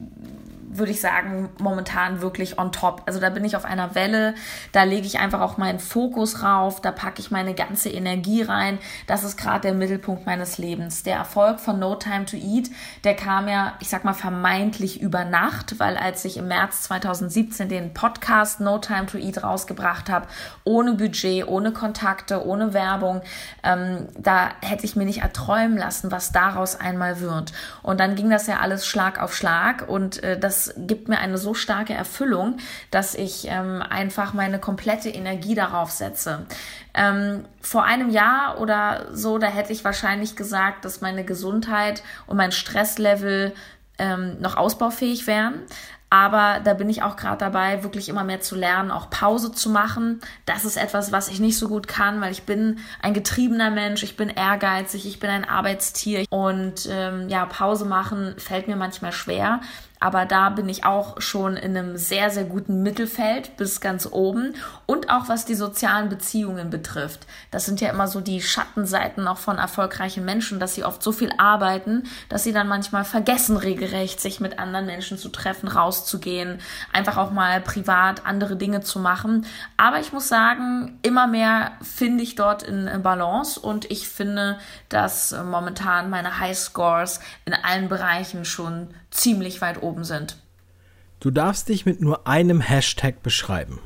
würde 0.77 0.91
ich 0.91 1.01
sagen, 1.01 1.49
momentan 1.59 2.21
wirklich 2.21 2.59
on 2.59 2.71
top. 2.71 3.03
Also 3.05 3.19
da 3.19 3.29
bin 3.29 3.45
ich 3.45 3.55
auf 3.55 3.65
einer 3.65 3.95
Welle, 3.95 4.35
da 4.71 4.83
lege 4.83 5.05
ich 5.05 5.19
einfach 5.19 5.41
auch 5.41 5.57
meinen 5.57 5.79
Fokus 5.79 6.43
rauf, 6.43 6.81
da 6.81 6.91
packe 6.91 7.19
ich 7.19 7.31
meine 7.31 7.53
ganze 7.53 7.89
Energie 7.89 8.41
rein. 8.41 8.79
Das 9.07 9.23
ist 9.23 9.37
gerade 9.37 9.61
der 9.61 9.73
Mittelpunkt 9.73 10.25
meines 10.25 10.57
Lebens. 10.57 11.03
Der 11.03 11.15
Erfolg 11.15 11.59
von 11.59 11.79
No 11.79 11.95
Time 11.95 12.25
to 12.25 12.37
Eat, 12.37 12.69
der 13.03 13.15
kam 13.15 13.47
ja, 13.47 13.73
ich 13.79 13.89
sag 13.89 14.03
mal, 14.03 14.13
vermeintlich 14.13 15.01
über 15.01 15.25
Nacht, 15.25 15.79
weil 15.79 15.97
als 15.97 16.25
ich 16.25 16.37
im 16.37 16.47
März 16.47 16.83
2017 16.83 17.69
den 17.69 17.93
Podcast 17.93 18.59
No 18.59 18.77
Time 18.79 19.05
to 19.05 19.17
Eat 19.17 19.43
rausgebracht 19.43 20.09
habe, 20.09 20.27
ohne 20.63 20.93
Budget, 20.93 21.47
ohne 21.47 21.71
Kontakte, 21.71 22.45
ohne 22.45 22.73
Werbung, 22.73 23.21
ähm, 23.63 24.07
da 24.17 24.49
hätte 24.61 24.85
ich 24.85 24.95
mir 24.95 25.05
nicht 25.05 25.21
erträumen 25.21 25.77
lassen, 25.77 26.11
was 26.11 26.31
daraus 26.31 26.79
einmal 26.79 27.19
wird. 27.19 27.53
Und 27.81 27.99
dann 27.99 28.15
ging 28.15 28.29
das 28.29 28.47
ja 28.47 28.59
alles 28.59 28.87
Schlag 28.87 29.21
auf 29.21 29.35
Schlag 29.35 29.87
und 29.87 30.23
äh, 30.23 30.39
das 30.39 30.62
gibt 30.77 31.09
mir 31.09 31.19
eine 31.19 31.37
so 31.37 31.53
starke 31.53 31.93
Erfüllung, 31.93 32.57
dass 32.91 33.15
ich 33.15 33.47
ähm, 33.47 33.81
einfach 33.81 34.33
meine 34.33 34.59
komplette 34.59 35.09
Energie 35.09 35.55
darauf 35.55 35.91
setze. 35.91 36.45
Ähm, 36.93 37.45
vor 37.61 37.83
einem 37.83 38.09
Jahr 38.09 38.59
oder 38.59 39.07
so, 39.13 39.37
da 39.37 39.47
hätte 39.47 39.73
ich 39.73 39.83
wahrscheinlich 39.83 40.35
gesagt, 40.35 40.85
dass 40.85 41.01
meine 41.01 41.23
Gesundheit 41.23 42.03
und 42.27 42.37
mein 42.37 42.51
Stresslevel 42.51 43.53
ähm, 43.97 44.39
noch 44.39 44.57
ausbaufähig 44.57 45.27
wären. 45.27 45.61
Aber 46.13 46.59
da 46.63 46.75
bin 46.75 46.91
ich 46.91 47.01
auch 47.01 47.15
gerade 47.15 47.39
dabei, 47.39 47.81
wirklich 47.81 48.07
immer 48.07 48.23
mehr 48.23 48.39
zu 48.39 48.55
lernen, 48.55 48.91
auch 48.91 49.09
Pause 49.09 49.51
zu 49.51 49.71
machen. 49.71 50.21
Das 50.45 50.63
ist 50.63 50.77
etwas, 50.77 51.11
was 51.11 51.27
ich 51.27 51.39
nicht 51.39 51.57
so 51.57 51.67
gut 51.67 51.87
kann, 51.87 52.21
weil 52.21 52.31
ich 52.31 52.43
bin 52.43 52.77
ein 53.01 53.15
getriebener 53.15 53.71
Mensch, 53.71 54.03
ich 54.03 54.15
bin 54.15 54.29
ehrgeizig, 54.29 55.07
ich 55.07 55.19
bin 55.19 55.31
ein 55.31 55.43
Arbeitstier. 55.43 56.25
Und 56.29 56.87
ähm, 56.87 57.29
ja, 57.29 57.47
Pause 57.47 57.85
machen 57.85 58.35
fällt 58.37 58.67
mir 58.67 58.75
manchmal 58.75 59.11
schwer. 59.11 59.61
Aber 60.03 60.25
da 60.25 60.49
bin 60.49 60.67
ich 60.67 60.83
auch 60.83 61.21
schon 61.21 61.55
in 61.55 61.77
einem 61.77 61.95
sehr, 61.95 62.29
sehr 62.29 62.43
guten 62.43 62.83
Mittelfeld 62.83 63.55
bis 63.55 63.79
ganz 63.79 64.05
oben. 64.11 64.53
Und 64.85 65.09
auch 65.09 65.29
was 65.29 65.45
die 65.45 65.55
sozialen 65.55 66.09
Beziehungen 66.09 66.69
betrifft. 66.69 67.25
Das 67.51 67.65
sind 67.65 67.79
ja 67.79 67.89
immer 67.89 68.09
so 68.09 68.19
die 68.19 68.41
Schattenseiten 68.41 69.29
auch 69.29 69.37
von 69.37 69.57
erfolgreichen 69.57 70.25
Menschen, 70.25 70.59
dass 70.59 70.75
sie 70.75 70.83
oft 70.83 71.01
so 71.01 71.13
viel 71.13 71.31
arbeiten, 71.37 72.03
dass 72.27 72.43
sie 72.43 72.51
dann 72.51 72.67
manchmal 72.67 73.05
vergessen, 73.05 73.55
regelrecht 73.55 74.19
sich 74.19 74.41
mit 74.41 74.59
anderen 74.59 74.87
Menschen 74.87 75.17
zu 75.17 75.29
treffen, 75.29 75.69
rauszugehen, 75.69 76.59
einfach 76.91 77.15
auch 77.15 77.31
mal 77.31 77.61
privat 77.61 78.25
andere 78.25 78.57
Dinge 78.57 78.81
zu 78.81 78.99
machen. 78.99 79.45
Aber 79.77 80.01
ich 80.01 80.11
muss 80.11 80.27
sagen, 80.27 80.99
immer 81.03 81.27
mehr 81.27 81.71
finde 81.81 82.23
ich 82.23 82.35
dort 82.35 82.61
in 82.61 82.89
Balance 83.01 83.57
und 83.57 83.89
ich 83.89 84.09
finde, 84.09 84.57
dass 84.89 85.33
momentan 85.45 86.09
meine 86.09 86.41
High 86.41 86.57
Scores 86.57 87.21
in 87.45 87.53
allen 87.53 87.87
Bereichen 87.87 88.43
schon 88.43 88.89
ziemlich 89.13 89.61
weit 89.61 89.81
oben 89.81 90.03
sind. 90.03 90.37
Du 91.19 91.31
darfst 91.31 91.69
dich 91.69 91.85
mit 91.85 92.01
nur 92.01 92.27
einem 92.27 92.59
Hashtag 92.59 93.23
beschreiben. 93.23 93.79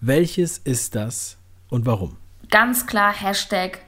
Welches 0.00 0.58
ist 0.58 0.94
das 0.94 1.36
und 1.68 1.86
warum? 1.86 2.16
Ganz 2.50 2.86
klar 2.86 3.12
Hashtag 3.12 3.80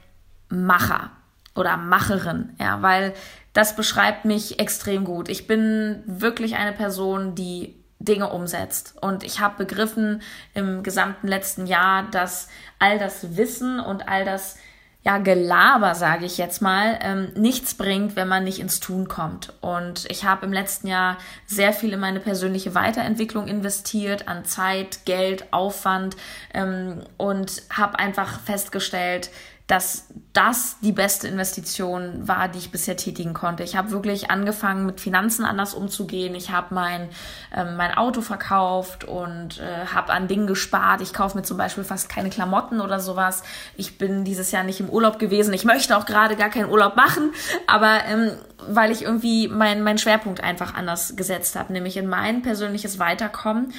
Macher 0.49 1.11
oder 1.55 1.77
Macherin, 1.77 2.53
ja, 2.59 2.81
weil 2.81 3.13
das 3.53 3.75
beschreibt 3.75 4.25
mich 4.25 4.59
extrem 4.59 5.03
gut. 5.03 5.27
Ich 5.29 5.47
bin 5.47 6.03
wirklich 6.05 6.55
eine 6.55 6.71
Person, 6.71 7.35
die 7.35 7.75
Dinge 7.99 8.29
umsetzt. 8.29 8.95
Und 9.01 9.23
ich 9.23 9.39
habe 9.39 9.65
begriffen 9.65 10.21
im 10.53 10.83
gesamten 10.83 11.27
letzten 11.27 11.67
Jahr, 11.67 12.09
dass 12.09 12.47
all 12.79 12.97
das 12.97 13.35
Wissen 13.37 13.79
und 13.79 14.07
all 14.07 14.25
das 14.25 14.57
ja, 15.03 15.17
Gelaber, 15.17 15.95
sage 15.95 16.25
ich 16.25 16.37
jetzt 16.37 16.61
mal, 16.61 16.99
ähm, 17.01 17.31
nichts 17.35 17.73
bringt, 17.73 18.15
wenn 18.15 18.27
man 18.27 18.43
nicht 18.43 18.59
ins 18.59 18.79
Tun 18.79 19.07
kommt. 19.07 19.51
Und 19.59 20.05
ich 20.11 20.25
habe 20.25 20.45
im 20.45 20.53
letzten 20.53 20.87
Jahr 20.87 21.17
sehr 21.47 21.73
viel 21.73 21.93
in 21.93 21.99
meine 21.99 22.19
persönliche 22.19 22.75
Weiterentwicklung 22.75 23.47
investiert, 23.47 24.27
an 24.27 24.45
Zeit, 24.45 25.05
Geld, 25.05 25.51
Aufwand 25.51 26.17
ähm, 26.53 27.01
und 27.17 27.63
habe 27.71 27.97
einfach 27.97 28.41
festgestellt, 28.41 29.31
dass 29.71 30.07
das 30.33 30.75
die 30.81 30.91
beste 30.91 31.29
Investition 31.29 32.27
war, 32.27 32.49
die 32.49 32.57
ich 32.57 32.71
bisher 32.71 32.97
tätigen 32.97 33.33
konnte. 33.33 33.63
Ich 33.63 33.77
habe 33.77 33.91
wirklich 33.91 34.29
angefangen, 34.29 34.85
mit 34.85 34.99
Finanzen 34.99 35.45
anders 35.45 35.73
umzugehen. 35.73 36.35
Ich 36.35 36.51
habe 36.51 36.75
mein, 36.75 37.07
ähm, 37.55 37.77
mein 37.77 37.95
Auto 37.95 38.19
verkauft 38.19 39.05
und 39.05 39.61
äh, 39.61 39.85
habe 39.93 40.11
an 40.11 40.27
Dingen 40.27 40.45
gespart. 40.45 40.99
Ich 40.99 41.13
kaufe 41.13 41.37
mir 41.37 41.43
zum 41.43 41.55
Beispiel 41.55 41.85
fast 41.85 42.09
keine 42.09 42.29
Klamotten 42.29 42.81
oder 42.81 42.99
sowas. 42.99 43.43
Ich 43.77 43.97
bin 43.97 44.25
dieses 44.25 44.51
Jahr 44.51 44.65
nicht 44.65 44.81
im 44.81 44.89
Urlaub 44.89 45.19
gewesen. 45.19 45.53
Ich 45.53 45.63
möchte 45.63 45.95
auch 45.95 46.05
gerade 46.05 46.35
gar 46.35 46.49
keinen 46.49 46.69
Urlaub 46.69 46.97
machen, 46.97 47.31
aber 47.65 48.03
ähm, 48.09 48.31
weil 48.67 48.91
ich 48.91 49.03
irgendwie 49.03 49.47
meinen 49.47 49.83
mein 49.83 49.97
Schwerpunkt 49.97 50.43
einfach 50.43 50.73
anders 50.73 51.15
gesetzt 51.15 51.55
habe, 51.55 51.71
nämlich 51.71 51.95
in 51.95 52.07
mein 52.07 52.41
persönliches 52.41 52.99
Weiterkommen. 52.99 53.73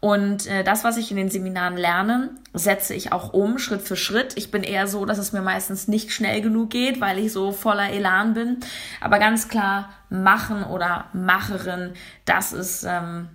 Und 0.00 0.46
äh, 0.46 0.62
das, 0.62 0.84
was 0.84 0.96
ich 0.96 1.10
in 1.10 1.16
den 1.16 1.28
Seminaren 1.28 1.76
lerne, 1.76 2.30
setze 2.54 2.94
ich 2.94 3.10
auch 3.12 3.32
um, 3.32 3.58
Schritt 3.58 3.82
für 3.82 3.96
Schritt. 3.96 4.36
Ich 4.36 4.52
bin 4.52 4.62
eher 4.62 4.86
so, 4.86 5.04
dass 5.04 5.18
es 5.18 5.32
mir 5.32 5.42
meistens 5.42 5.88
nicht 5.88 6.12
schnell 6.12 6.40
genug 6.40 6.70
geht, 6.70 7.00
weil 7.00 7.18
ich 7.18 7.32
so 7.32 7.50
voller 7.50 7.90
Elan 7.90 8.34
bin. 8.34 8.58
Aber 9.00 9.18
ganz 9.18 9.48
klar, 9.48 9.90
machen 10.08 10.62
oder 10.62 11.06
Macherin, 11.12 11.94
das 12.24 12.52
ist, 12.52 12.84
ähm, 12.84 13.28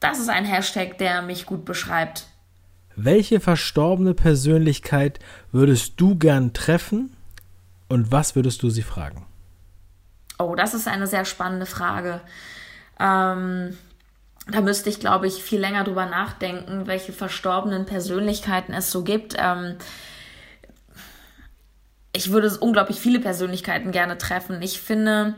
das 0.00 0.18
ist 0.18 0.28
ein 0.28 0.44
Hashtag, 0.44 0.98
der 0.98 1.22
mich 1.22 1.46
gut 1.46 1.64
beschreibt. 1.64 2.26
Welche 2.96 3.40
verstorbene 3.40 4.14
Persönlichkeit 4.14 5.18
würdest 5.52 5.94
du 6.00 6.16
gern 6.16 6.52
treffen 6.52 7.16
und 7.88 8.12
was 8.12 8.36
würdest 8.36 8.62
du 8.62 8.68
sie 8.68 8.82
fragen? 8.82 9.26
Oh, 10.38 10.54
das 10.54 10.74
ist 10.74 10.86
eine 10.86 11.06
sehr 11.06 11.24
spannende 11.24 11.66
Frage. 11.66 12.20
Ähm, 13.00 13.76
da 14.50 14.60
müsste 14.60 14.90
ich, 14.90 15.00
glaube 15.00 15.26
ich, 15.26 15.42
viel 15.42 15.60
länger 15.60 15.84
drüber 15.84 16.06
nachdenken, 16.06 16.86
welche 16.86 17.12
verstorbenen 17.12 17.86
Persönlichkeiten 17.86 18.74
es 18.74 18.90
so 18.90 19.02
gibt. 19.02 19.34
Ähm, 19.38 19.76
ich 22.12 22.30
würde 22.30 22.56
unglaublich 22.58 22.98
viele 22.98 23.20
Persönlichkeiten 23.20 23.90
gerne 23.90 24.18
treffen. 24.18 24.62
Ich 24.62 24.80
finde, 24.80 25.34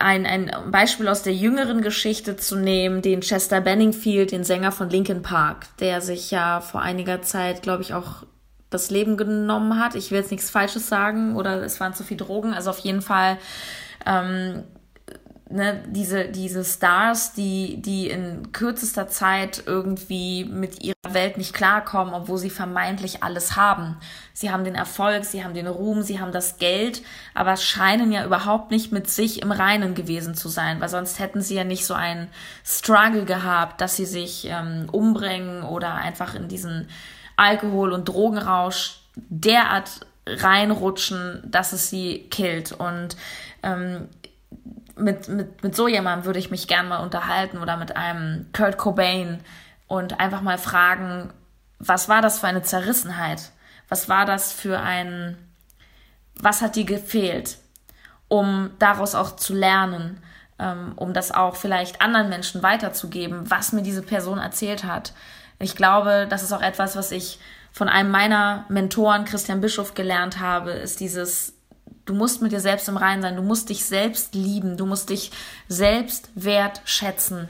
ein, 0.00 0.26
ein 0.26 0.50
Beispiel 0.70 1.08
aus 1.08 1.22
der 1.22 1.34
jüngeren 1.34 1.82
Geschichte 1.82 2.36
zu 2.36 2.56
nehmen, 2.56 3.02
den 3.02 3.20
Chester 3.20 3.60
Benningfield, 3.60 4.32
den 4.32 4.44
Sänger 4.44 4.72
von 4.72 4.90
Linkin 4.90 5.22
Park, 5.22 5.66
der 5.78 6.00
sich 6.00 6.30
ja 6.30 6.60
vor 6.60 6.82
einiger 6.82 7.22
Zeit, 7.22 7.62
glaube 7.62 7.82
ich, 7.82 7.94
auch 7.94 8.24
das 8.70 8.90
Leben 8.90 9.16
genommen 9.16 9.78
hat. 9.78 9.94
Ich 9.94 10.10
will 10.10 10.18
jetzt 10.18 10.30
nichts 10.30 10.50
Falsches 10.50 10.88
sagen 10.88 11.36
oder 11.36 11.62
es 11.62 11.78
waren 11.80 11.94
zu 11.94 12.02
viel 12.02 12.16
Drogen. 12.16 12.54
Also 12.54 12.70
auf 12.70 12.78
jeden 12.80 13.02
Fall 13.02 13.38
ähm, 14.04 14.64
ne, 15.50 15.82
diese, 15.86 16.26
diese 16.26 16.64
Stars, 16.64 17.34
die, 17.34 17.80
die 17.82 18.08
in 18.08 18.52
kürzester 18.52 19.08
Zeit 19.08 19.62
irgendwie 19.66 20.44
mit 20.44 20.82
ihrer 20.82 20.94
Welt 21.08 21.36
nicht 21.36 21.52
klarkommen, 21.52 22.14
obwohl 22.14 22.38
sie 22.38 22.50
vermeintlich 22.50 23.22
alles 23.22 23.56
haben. 23.56 23.96
Sie 24.32 24.50
haben 24.50 24.64
den 24.64 24.74
Erfolg, 24.74 25.24
sie 25.24 25.44
haben 25.44 25.54
den 25.54 25.66
Ruhm, 25.66 26.02
sie 26.02 26.20
haben 26.20 26.32
das 26.32 26.58
Geld, 26.58 27.02
aber 27.34 27.56
scheinen 27.56 28.10
ja 28.10 28.24
überhaupt 28.24 28.70
nicht 28.70 28.90
mit 28.90 29.08
sich 29.08 29.42
im 29.42 29.52
Reinen 29.52 29.94
gewesen 29.94 30.34
zu 30.34 30.48
sein, 30.48 30.80
weil 30.80 30.88
sonst 30.88 31.18
hätten 31.18 31.42
sie 31.42 31.56
ja 31.56 31.64
nicht 31.64 31.86
so 31.86 31.94
einen 31.94 32.28
Struggle 32.64 33.24
gehabt, 33.24 33.80
dass 33.80 33.96
sie 33.96 34.06
sich 34.06 34.46
ähm, 34.48 34.88
umbringen 34.90 35.62
oder 35.62 35.94
einfach 35.94 36.34
in 36.34 36.48
diesen 36.48 36.88
Alkohol- 37.36 37.92
und 37.92 38.08
Drogenrausch 38.08 39.00
derart 39.16 40.06
reinrutschen, 40.26 41.42
dass 41.44 41.72
es 41.72 41.90
sie 41.90 42.26
killt. 42.30 42.72
Und 42.72 43.16
ähm, 43.62 44.08
mit, 44.96 45.28
mit, 45.28 45.62
mit 45.62 45.74
so 45.74 45.88
jemandem 45.88 46.26
würde 46.26 46.38
ich 46.38 46.50
mich 46.50 46.68
gern 46.68 46.88
mal 46.88 46.98
unterhalten 46.98 47.58
oder 47.58 47.76
mit 47.76 47.96
einem 47.96 48.46
Kurt 48.52 48.78
Cobain 48.78 49.40
und 49.86 50.20
einfach 50.20 50.40
mal 50.40 50.58
fragen, 50.58 51.32
was 51.78 52.08
war 52.08 52.22
das 52.22 52.38
für 52.38 52.46
eine 52.46 52.62
Zerrissenheit? 52.62 53.50
Was 53.88 54.08
war 54.08 54.24
das 54.24 54.52
für 54.52 54.80
ein, 54.80 55.36
was 56.34 56.62
hat 56.62 56.76
dir 56.76 56.84
gefehlt, 56.84 57.58
um 58.28 58.70
daraus 58.78 59.14
auch 59.14 59.36
zu 59.36 59.54
lernen, 59.54 60.22
ähm, 60.58 60.92
um 60.96 61.12
das 61.12 61.32
auch 61.32 61.56
vielleicht 61.56 62.00
anderen 62.00 62.28
Menschen 62.28 62.62
weiterzugeben, 62.62 63.50
was 63.50 63.72
mir 63.72 63.82
diese 63.82 64.02
Person 64.02 64.38
erzählt 64.38 64.84
hat. 64.84 65.12
Ich 65.58 65.76
glaube, 65.76 66.26
das 66.28 66.42
ist 66.42 66.52
auch 66.52 66.62
etwas, 66.62 66.96
was 66.96 67.10
ich 67.10 67.38
von 67.72 67.88
einem 67.88 68.10
meiner 68.10 68.64
Mentoren, 68.68 69.24
Christian 69.24 69.60
Bischof, 69.60 69.94
gelernt 69.94 70.38
habe, 70.40 70.70
ist 70.70 71.00
dieses 71.00 71.54
Du 72.04 72.14
musst 72.14 72.42
mit 72.42 72.52
dir 72.52 72.60
selbst 72.60 72.88
im 72.88 72.96
Reinen 72.96 73.22
sein. 73.22 73.36
Du 73.36 73.42
musst 73.42 73.70
dich 73.70 73.84
selbst 73.84 74.34
lieben. 74.34 74.76
Du 74.76 74.86
musst 74.86 75.10
dich 75.10 75.30
selbst 75.68 76.28
wertschätzen, 76.34 77.48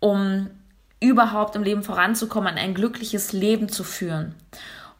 um 0.00 0.48
überhaupt 1.00 1.56
im 1.56 1.62
Leben 1.62 1.82
voranzukommen, 1.82 2.56
ein 2.56 2.74
glückliches 2.74 3.32
Leben 3.32 3.68
zu 3.68 3.84
führen. 3.84 4.34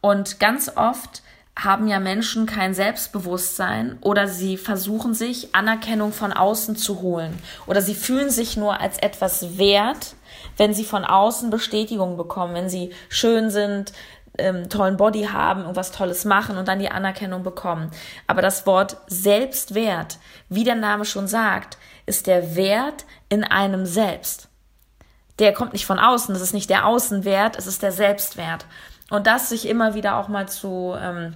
Und 0.00 0.40
ganz 0.40 0.72
oft 0.76 1.22
haben 1.56 1.86
ja 1.86 2.00
Menschen 2.00 2.46
kein 2.46 2.74
Selbstbewusstsein 2.74 3.98
oder 4.00 4.26
sie 4.26 4.56
versuchen 4.56 5.14
sich 5.14 5.54
Anerkennung 5.54 6.12
von 6.12 6.32
außen 6.32 6.76
zu 6.76 7.02
holen 7.02 7.38
oder 7.66 7.82
sie 7.82 7.94
fühlen 7.94 8.30
sich 8.30 8.56
nur 8.56 8.80
als 8.80 8.98
etwas 8.98 9.58
wert, 9.58 10.14
wenn 10.56 10.72
sie 10.72 10.84
von 10.84 11.04
außen 11.04 11.50
Bestätigung 11.50 12.16
bekommen, 12.16 12.54
wenn 12.54 12.70
sie 12.70 12.90
schön 13.10 13.50
sind, 13.50 13.92
ähm, 14.38 14.68
tollen 14.68 14.96
Body 14.96 15.24
haben, 15.24 15.62
irgendwas 15.62 15.92
Tolles 15.92 16.24
machen 16.24 16.56
und 16.56 16.68
dann 16.68 16.78
die 16.78 16.90
Anerkennung 16.90 17.42
bekommen. 17.42 17.90
Aber 18.26 18.42
das 18.42 18.66
Wort 18.66 18.96
Selbstwert, 19.06 20.18
wie 20.48 20.64
der 20.64 20.74
Name 20.74 21.04
schon 21.04 21.28
sagt, 21.28 21.78
ist 22.06 22.26
der 22.26 22.56
Wert 22.56 23.04
in 23.28 23.44
einem 23.44 23.86
selbst. 23.86 24.48
Der 25.38 25.52
kommt 25.52 25.72
nicht 25.72 25.86
von 25.86 25.98
außen, 25.98 26.34
das 26.34 26.42
ist 26.42 26.54
nicht 26.54 26.70
der 26.70 26.86
Außenwert, 26.86 27.56
es 27.56 27.66
ist 27.66 27.82
der 27.82 27.92
Selbstwert. 27.92 28.66
Und 29.10 29.26
das 29.26 29.48
sich 29.48 29.68
immer 29.68 29.94
wieder 29.94 30.16
auch 30.16 30.28
mal 30.28 30.48
zu 30.48 30.94
ähm, 30.98 31.34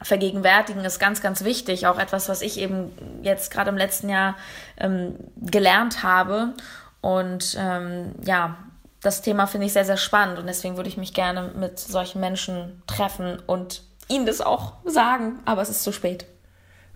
vergegenwärtigen, 0.00 0.84
ist 0.84 0.98
ganz, 0.98 1.22
ganz 1.22 1.44
wichtig. 1.44 1.86
Auch 1.86 1.98
etwas, 1.98 2.28
was 2.28 2.42
ich 2.42 2.58
eben 2.58 2.90
jetzt 3.22 3.52
gerade 3.52 3.70
im 3.70 3.76
letzten 3.76 4.08
Jahr 4.08 4.36
ähm, 4.76 5.16
gelernt 5.36 6.02
habe. 6.02 6.54
Und 7.00 7.56
ähm, 7.58 8.14
ja, 8.24 8.56
das 9.02 9.20
Thema 9.20 9.46
finde 9.46 9.66
ich 9.66 9.72
sehr, 9.72 9.84
sehr 9.84 9.96
spannend 9.96 10.38
und 10.38 10.46
deswegen 10.46 10.76
würde 10.76 10.88
ich 10.88 10.96
mich 10.96 11.12
gerne 11.12 11.52
mit 11.56 11.78
solchen 11.78 12.20
Menschen 12.20 12.82
treffen 12.86 13.40
und 13.46 13.82
ihnen 14.08 14.26
das 14.26 14.40
auch 14.40 14.74
sagen, 14.84 15.40
aber 15.44 15.62
es 15.62 15.68
ist 15.68 15.82
zu 15.82 15.92
spät. 15.92 16.26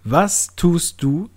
Was 0.05 0.55
tust 0.55 1.03
du, 1.03 1.29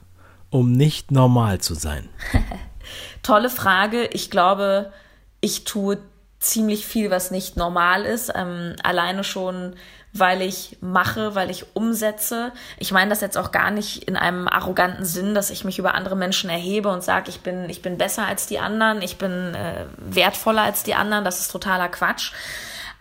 um 0.52 0.72
nicht 0.72 1.12
normal 1.12 1.60
zu 1.60 1.74
sein? 1.74 2.10
Tolle 3.24 3.50
Frage. 3.50 4.06
Ich 4.08 4.30
glaube, 4.30 4.94
ich 5.42 5.64
tue 5.64 5.98
ziemlich 6.40 6.86
viel, 6.86 7.10
was 7.12 7.32
nicht 7.32 7.58
normal 7.58 8.06
ist. 8.06 8.32
Ähm, 8.36 8.76
alleine 8.84 9.24
schon, 9.24 9.76
weil 10.14 10.42
ich 10.42 10.78
mache, 10.82 11.36
weil 11.36 11.50
ich 11.50 11.76
umsetze. 11.76 12.52
Ich 12.78 12.92
meine 12.92 13.10
das 13.10 13.22
jetzt 13.22 13.38
auch 13.38 13.52
gar 13.52 13.72
nicht 13.72 14.04
in 14.04 14.16
einem 14.16 14.48
arroganten 14.48 15.06
Sinn, 15.06 15.36
dass 15.36 15.50
ich 15.50 15.66
mich 15.66 15.78
über 15.78 15.94
andere 15.94 16.16
Menschen 16.16 16.50
erhebe 16.50 16.90
und 16.90 17.04
sage, 17.04 17.30
ich 17.30 17.42
bin, 17.42 17.70
ich 17.70 17.82
bin 17.82 17.98
besser 17.98 18.26
als 18.26 18.48
die 18.48 18.60
anderen, 18.60 19.02
ich 19.02 19.18
bin 19.18 19.54
äh, 19.54 19.86
wertvoller 19.98 20.64
als 20.64 20.84
die 20.84 20.96
anderen. 20.96 21.24
Das 21.24 21.40
ist 21.40 21.52
totaler 21.52 21.90
Quatsch. 21.90 22.32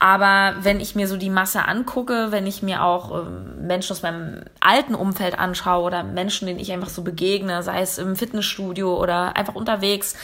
Aber 0.00 0.54
wenn 0.60 0.78
ich 0.78 0.94
mir 0.94 1.08
so 1.08 1.16
die 1.16 1.30
Masse 1.30 1.66
angucke, 1.66 2.30
wenn 2.30 2.46
ich 2.46 2.62
mir 2.62 2.84
auch 2.84 3.26
ähm, 3.26 3.66
Menschen 3.66 3.92
aus 3.92 4.02
meinem 4.02 4.44
alten 4.60 4.94
Umfeld 4.94 5.38
anschaue 5.38 5.84
oder 5.84 6.04
Menschen, 6.04 6.46
denen 6.46 6.60
ich 6.60 6.70
einfach 6.72 6.88
so 6.88 7.02
begegne, 7.02 7.62
sei 7.64 7.80
es 7.80 7.98
im 7.98 8.14
Fitnessstudio 8.14 8.96
oder 8.96 9.34
einfach 9.36 9.56
unterwegs, 9.56 10.14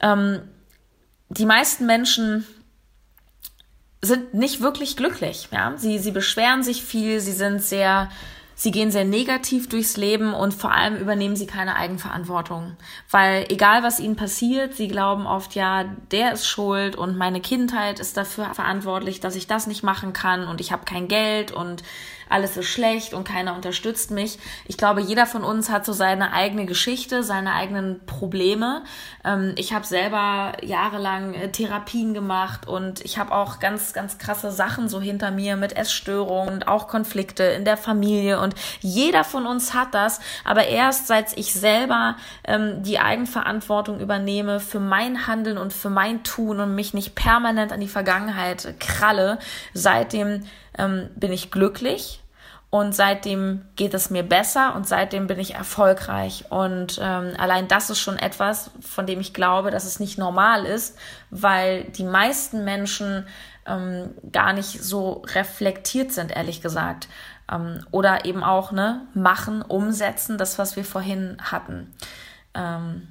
ähm, 0.00 0.40
die 1.28 1.44
meisten 1.44 1.84
Menschen 1.84 2.46
sind 4.02 4.34
nicht 4.34 4.60
wirklich 4.60 4.96
glücklich. 4.96 5.48
Ja? 5.52 5.74
Sie, 5.76 5.98
sie 5.98 6.12
beschweren 6.12 6.62
sich 6.62 6.84
viel, 6.84 7.20
sie 7.20 7.32
sind 7.32 7.62
sehr 7.62 8.08
Sie 8.62 8.72
gehen 8.72 8.90
sehr 8.90 9.06
negativ 9.06 9.70
durchs 9.70 9.96
Leben 9.96 10.34
und 10.34 10.52
vor 10.52 10.70
allem 10.70 10.96
übernehmen 10.96 11.34
sie 11.34 11.46
keine 11.46 11.76
Eigenverantwortung. 11.76 12.76
Weil 13.10 13.46
egal 13.48 13.82
was 13.82 14.00
ihnen 14.00 14.16
passiert, 14.16 14.74
sie 14.74 14.86
glauben 14.86 15.26
oft, 15.26 15.54
ja, 15.54 15.84
der 16.10 16.34
ist 16.34 16.46
schuld 16.46 16.94
und 16.94 17.16
meine 17.16 17.40
Kindheit 17.40 18.00
ist 18.00 18.18
dafür 18.18 18.52
verantwortlich, 18.52 19.18
dass 19.18 19.34
ich 19.34 19.46
das 19.46 19.66
nicht 19.66 19.82
machen 19.82 20.12
kann 20.12 20.46
und 20.46 20.60
ich 20.60 20.72
habe 20.72 20.84
kein 20.84 21.08
Geld 21.08 21.52
und 21.52 21.82
alles 22.30 22.56
ist 22.56 22.68
schlecht 22.68 23.12
und 23.12 23.24
keiner 23.24 23.54
unterstützt 23.54 24.10
mich. 24.10 24.38
Ich 24.66 24.78
glaube, 24.78 25.00
jeder 25.00 25.26
von 25.26 25.44
uns 25.44 25.68
hat 25.68 25.84
so 25.84 25.92
seine 25.92 26.32
eigene 26.32 26.64
Geschichte, 26.64 27.22
seine 27.22 27.52
eigenen 27.52 28.06
Probleme. 28.06 28.82
Ähm, 29.24 29.54
ich 29.56 29.72
habe 29.72 29.84
selber 29.84 30.52
jahrelang 30.62 31.34
äh, 31.34 31.50
Therapien 31.50 32.14
gemacht 32.14 32.68
und 32.68 33.04
ich 33.04 33.18
habe 33.18 33.32
auch 33.32 33.58
ganz, 33.58 33.92
ganz 33.92 34.18
krasse 34.18 34.52
Sachen 34.52 34.88
so 34.88 35.00
hinter 35.00 35.30
mir 35.30 35.56
mit 35.56 35.76
Essstörungen 35.76 36.54
und 36.54 36.68
auch 36.68 36.88
Konflikte 36.88 37.42
in 37.42 37.64
der 37.64 37.76
Familie 37.76 38.40
und 38.40 38.54
jeder 38.80 39.24
von 39.24 39.46
uns 39.46 39.74
hat 39.74 39.92
das, 39.92 40.20
aber 40.44 40.66
erst 40.66 41.08
seit 41.08 41.36
ich 41.36 41.52
selber 41.52 42.16
ähm, 42.44 42.82
die 42.82 43.00
Eigenverantwortung 43.00 44.00
übernehme 44.00 44.60
für 44.60 44.80
mein 44.80 45.26
Handeln 45.26 45.58
und 45.58 45.72
für 45.72 45.90
mein 45.90 46.22
Tun 46.22 46.60
und 46.60 46.74
mich 46.74 46.94
nicht 46.94 47.14
permanent 47.14 47.72
an 47.72 47.80
die 47.80 47.88
Vergangenheit 47.88 48.74
kralle, 48.78 49.38
seitdem 49.74 50.44
ähm, 50.80 51.10
bin 51.14 51.32
ich 51.32 51.50
glücklich 51.50 52.20
und 52.70 52.94
seitdem 52.94 53.62
geht 53.74 53.94
es 53.94 54.10
mir 54.10 54.22
besser 54.22 54.76
und 54.76 54.86
seitdem 54.86 55.26
bin 55.26 55.40
ich 55.40 55.56
erfolgreich. 55.56 56.44
Und 56.50 57.00
ähm, 57.02 57.32
allein 57.36 57.66
das 57.66 57.90
ist 57.90 57.98
schon 57.98 58.16
etwas, 58.16 58.70
von 58.80 59.06
dem 59.06 59.18
ich 59.18 59.34
glaube, 59.34 59.72
dass 59.72 59.84
es 59.84 59.98
nicht 59.98 60.18
normal 60.18 60.64
ist, 60.64 60.96
weil 61.30 61.84
die 61.84 62.04
meisten 62.04 62.64
Menschen 62.64 63.26
ähm, 63.66 64.10
gar 64.30 64.52
nicht 64.52 64.82
so 64.84 65.22
reflektiert 65.26 66.12
sind, 66.12 66.30
ehrlich 66.30 66.62
gesagt. 66.62 67.08
Ähm, 67.50 67.84
oder 67.90 68.24
eben 68.24 68.44
auch 68.44 68.70
ne, 68.70 69.04
machen, 69.14 69.62
umsetzen, 69.62 70.38
das, 70.38 70.56
was 70.56 70.76
wir 70.76 70.84
vorhin 70.84 71.38
hatten. 71.42 71.92
Ähm, 72.54 73.08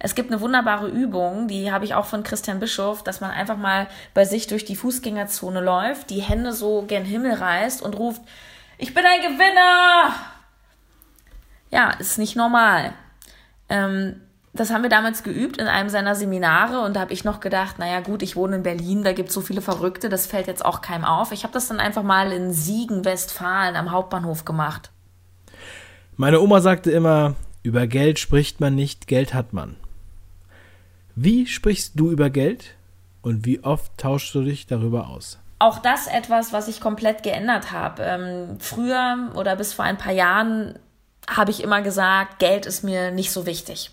es 0.00 0.14
gibt 0.14 0.30
eine 0.30 0.40
wunderbare 0.40 0.88
Übung, 0.88 1.48
die 1.48 1.72
habe 1.72 1.84
ich 1.84 1.94
auch 1.94 2.06
von 2.06 2.22
Christian 2.22 2.60
Bischof, 2.60 3.02
dass 3.02 3.20
man 3.20 3.30
einfach 3.30 3.56
mal 3.56 3.88
bei 4.14 4.24
sich 4.24 4.46
durch 4.46 4.64
die 4.64 4.76
Fußgängerzone 4.76 5.60
läuft, 5.60 6.10
die 6.10 6.22
Hände 6.22 6.52
so 6.52 6.82
gen 6.82 7.04
Himmel 7.04 7.34
reißt 7.34 7.82
und 7.82 7.98
ruft, 7.98 8.22
ich 8.78 8.94
bin 8.94 9.04
ein 9.04 9.20
Gewinner! 9.20 10.14
Ja, 11.70 11.90
ist 11.98 12.18
nicht 12.18 12.36
normal. 12.36 12.92
Ähm, 13.68 14.20
das 14.54 14.70
haben 14.70 14.82
wir 14.82 14.88
damals 14.88 15.24
geübt 15.24 15.58
in 15.58 15.66
einem 15.66 15.88
seiner 15.88 16.14
Seminare 16.14 16.80
und 16.80 16.94
da 16.94 17.00
habe 17.00 17.12
ich 17.12 17.24
noch 17.24 17.40
gedacht, 17.40 17.78
naja 17.78 18.00
gut, 18.00 18.22
ich 18.22 18.36
wohne 18.36 18.56
in 18.56 18.62
Berlin, 18.62 19.02
da 19.02 19.12
gibt 19.12 19.28
es 19.28 19.34
so 19.34 19.40
viele 19.40 19.60
Verrückte, 19.60 20.08
das 20.08 20.26
fällt 20.26 20.46
jetzt 20.46 20.64
auch 20.64 20.80
keinem 20.80 21.04
auf. 21.04 21.32
Ich 21.32 21.42
habe 21.42 21.52
das 21.52 21.68
dann 21.68 21.80
einfach 21.80 22.02
mal 22.02 22.32
in 22.32 22.52
Siegen, 22.52 23.04
Westfalen 23.04 23.76
am 23.76 23.90
Hauptbahnhof 23.90 24.44
gemacht. 24.44 24.90
Meine 26.16 26.40
Oma 26.40 26.60
sagte 26.60 26.90
immer, 26.90 27.34
über 27.62 27.86
Geld 27.86 28.18
spricht 28.18 28.60
man 28.60 28.74
nicht, 28.74 29.06
Geld 29.06 29.34
hat 29.34 29.52
man. 29.52 29.76
Wie 31.20 31.48
sprichst 31.48 31.94
du 31.96 32.12
über 32.12 32.30
Geld 32.30 32.76
und 33.22 33.44
wie 33.44 33.64
oft 33.64 33.90
tauschst 33.98 34.36
du 34.36 34.42
dich 34.42 34.68
darüber 34.68 35.08
aus? 35.08 35.40
Auch 35.58 35.80
das 35.80 36.06
etwas, 36.06 36.52
was 36.52 36.68
ich 36.68 36.80
komplett 36.80 37.24
geändert 37.24 37.72
habe. 37.72 38.04
Ähm, 38.04 38.60
früher 38.60 39.32
oder 39.34 39.56
bis 39.56 39.72
vor 39.72 39.84
ein 39.84 39.98
paar 39.98 40.12
Jahren 40.12 40.78
habe 41.28 41.50
ich 41.50 41.60
immer 41.60 41.82
gesagt, 41.82 42.38
Geld 42.38 42.66
ist 42.66 42.84
mir 42.84 43.10
nicht 43.10 43.32
so 43.32 43.46
wichtig. 43.46 43.90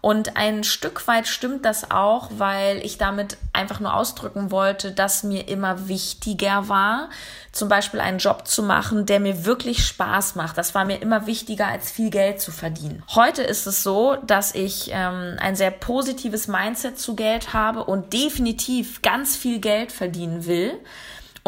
Und 0.00 0.36
ein 0.36 0.64
Stück 0.64 1.06
weit 1.08 1.28
stimmt 1.28 1.64
das 1.64 1.90
auch, 1.90 2.30
weil 2.38 2.78
ich 2.84 2.96
damit 2.96 3.36
einfach 3.52 3.80
nur 3.80 3.94
ausdrücken 3.94 4.50
wollte, 4.50 4.92
dass 4.92 5.22
mir 5.22 5.48
immer 5.48 5.88
wichtiger 5.88 6.68
war, 6.68 7.10
zum 7.52 7.68
Beispiel 7.68 8.00
einen 8.00 8.18
Job 8.18 8.46
zu 8.46 8.62
machen, 8.62 9.04
der 9.04 9.20
mir 9.20 9.44
wirklich 9.44 9.84
Spaß 9.84 10.36
macht. 10.36 10.56
Das 10.56 10.74
war 10.74 10.84
mir 10.84 11.02
immer 11.02 11.26
wichtiger, 11.26 11.66
als 11.66 11.90
viel 11.90 12.10
Geld 12.10 12.40
zu 12.40 12.50
verdienen. 12.50 13.02
Heute 13.14 13.42
ist 13.42 13.66
es 13.66 13.82
so, 13.82 14.16
dass 14.26 14.54
ich 14.54 14.90
ähm, 14.92 15.36
ein 15.38 15.56
sehr 15.56 15.70
positives 15.70 16.48
Mindset 16.48 16.98
zu 16.98 17.14
Geld 17.14 17.52
habe 17.52 17.84
und 17.84 18.12
definitiv 18.12 19.02
ganz 19.02 19.36
viel 19.36 19.60
Geld 19.60 19.92
verdienen 19.92 20.46
will. 20.46 20.78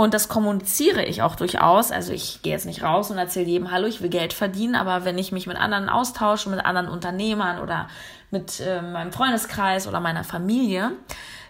Und 0.03 0.15
das 0.15 0.29
kommuniziere 0.29 1.05
ich 1.05 1.23
auch 1.23 1.37
durchaus. 1.37 1.93
Also 1.93 2.13
ich 2.13 2.43
gehe 2.43 2.53
jetzt 2.53 2.67
nicht 2.67 2.83
raus 2.83 3.13
und 3.13 3.19
erzähle 3.19 3.47
jedem, 3.47 3.71
hallo, 3.71 3.87
ich 3.87 4.03
will 4.03 4.09
Geld 4.09 4.33
verdienen, 4.33 4.75
aber 4.75 5.05
wenn 5.05 5.17
ich 5.17 5.31
mich 5.31 5.47
mit 5.47 5.57
anderen 5.57 5.89
austausche, 5.89 6.51
mit 6.51 6.67
anderen 6.67 6.89
Unternehmern 6.89 7.61
oder 7.61 7.87
mit 8.33 8.59
äh, 8.59 8.83
meinem 8.83 9.13
Freundeskreis 9.13 9.87
oder 9.87 10.01
meiner 10.01 10.25
Familie, 10.25 10.91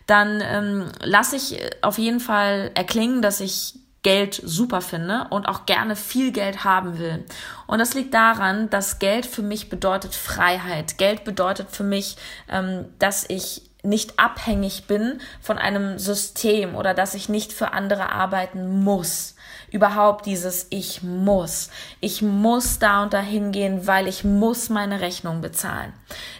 dann 0.07 0.43
ähm, 0.43 0.93
lasse 1.03 1.37
ich 1.37 1.59
auf 1.81 1.97
jeden 1.97 2.21
Fall 2.21 2.73
erklingen, 2.75 3.23
dass 3.23 3.41
ich 3.41 3.73
Geld 4.03 4.38
super 4.45 4.83
finde 4.83 5.29
und 5.31 5.49
auch 5.49 5.65
gerne 5.65 5.97
viel 5.97 6.31
Geld 6.31 6.62
haben 6.62 6.99
will. 6.99 7.25
Und 7.67 7.79
das 7.79 7.95
liegt 7.95 8.12
daran, 8.12 8.69
dass 8.69 8.99
Geld 8.99 9.25
für 9.25 9.41
mich 9.41 9.71
bedeutet 9.71 10.15
Freiheit. 10.15 10.99
Geld 10.99 11.25
bedeutet 11.25 11.69
für 11.71 11.85
mich, 11.85 12.19
ähm, 12.51 12.85
dass 12.99 13.25
ich 13.31 13.72
nicht 13.83 14.18
abhängig 14.18 14.87
bin 14.87 15.21
von 15.40 15.59
einem 15.59 15.99
System 15.99 16.77
oder 16.77 16.95
dass 16.95 17.14
ich 17.14 17.29
nicht 17.29 17.53
für 17.53 17.73
andere 17.73 18.11
arbeiten 18.11 18.83
muss. 18.85 19.35
Überhaupt 19.71 20.27
dieses 20.27 20.66
Ich 20.71 21.03
muss. 21.03 21.71
Ich 22.01 22.23
muss 22.23 22.79
da 22.79 23.03
und 23.03 23.12
dahin 23.12 23.53
gehen, 23.53 23.87
weil 23.87 24.07
ich 24.07 24.23
muss 24.23 24.68
meine 24.68 25.01
Rechnung 25.01 25.40
bezahlen. 25.40 25.92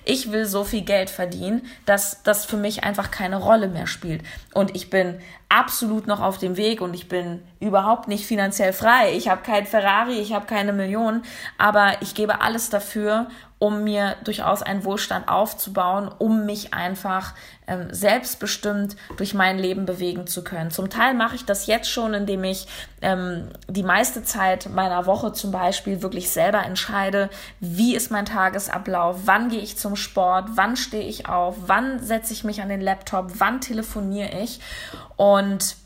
Ich 0.05 0.31
will 0.31 0.45
so 0.45 0.65
viel 0.65 0.83
Geld 0.83 1.11
verdienen, 1.11 1.67
dass 1.87 2.23
das 2.23 2.45
für 2.45 2.59
mich 2.59 2.85
einfach 2.85 3.11
keine 3.11 3.37
Rolle 3.37 3.69
mehr 3.69 3.87
spielt. 3.87 4.23
Und 4.53 4.77
ich 4.77 4.91
bin 4.91 5.19
absolut 5.49 6.07
noch 6.07 6.21
auf 6.21 6.39
dem 6.39 6.57
Weg 6.57 6.81
und 6.81 6.95
ich 6.95 7.09
bin 7.09 7.43
überhaupt 7.61 8.09
nicht 8.09 8.27
finanziell 8.27 8.73
frei. 8.73 9.13
Ich 9.15 9.29
habe 9.29 9.43
kein 9.43 9.67
Ferrari, 9.67 10.19
ich 10.19 10.33
habe 10.33 10.47
keine 10.47 10.73
Millionen, 10.73 11.23
aber 11.59 11.95
ich 12.01 12.15
gebe 12.15 12.41
alles 12.41 12.71
dafür, 12.71 13.29
um 13.63 13.85
mir 13.85 14.17
durchaus 14.25 14.61
einen 14.61 14.83
Wohlstand 14.83 15.29
aufzubauen, 15.29 16.11
um 16.19 16.47
mich 16.47 16.75
einfach 16.75 17.33
ähm, 17.69 17.95
selbstbestimmt 17.95 18.97
durch 19.19 19.35
mein 19.35 19.57
Leben 19.57 19.87
bewegen 19.87 20.27
zu 20.27 20.43
können. 20.43 20.73
Zum 20.73 20.91
Teil 20.91 21.15
mache 21.15 21.37
ich 21.37 21.45
das 21.45 21.69
jetzt 21.69 21.89
schon, 21.89 22.13
indem 22.13 22.43
ich 22.43 22.67
ähm, 23.03 23.51
die 23.69 23.85
meiste 23.85 24.25
Zeit 24.25 24.69
meiner 24.69 25.07
Woche 25.07 25.33
zum 25.33 25.53
Beispiel 25.53 26.03
wirklich 26.03 26.31
selber 26.31 26.65
entscheide, 26.65 27.31
wie 27.61 27.95
ist 27.95 28.11
mein 28.11 28.25
Tagesablauf, 28.25 29.21
wann 29.27 29.49
gehe 29.49 29.61
ich 29.61 29.79
zum 29.79 29.95
Sport, 29.95 30.49
wann 30.57 30.75
stehe 30.75 31.07
ich 31.07 31.29
auf, 31.29 31.55
wann 31.69 32.01
setze 32.01 32.33
ich 32.33 32.43
mich 32.43 32.63
an 32.63 32.69
den 32.69 32.81
Laptop, 32.81 33.35
wann 33.39 33.61
telefoniere 33.61 34.41
ich 34.43 34.59
und 35.15 35.77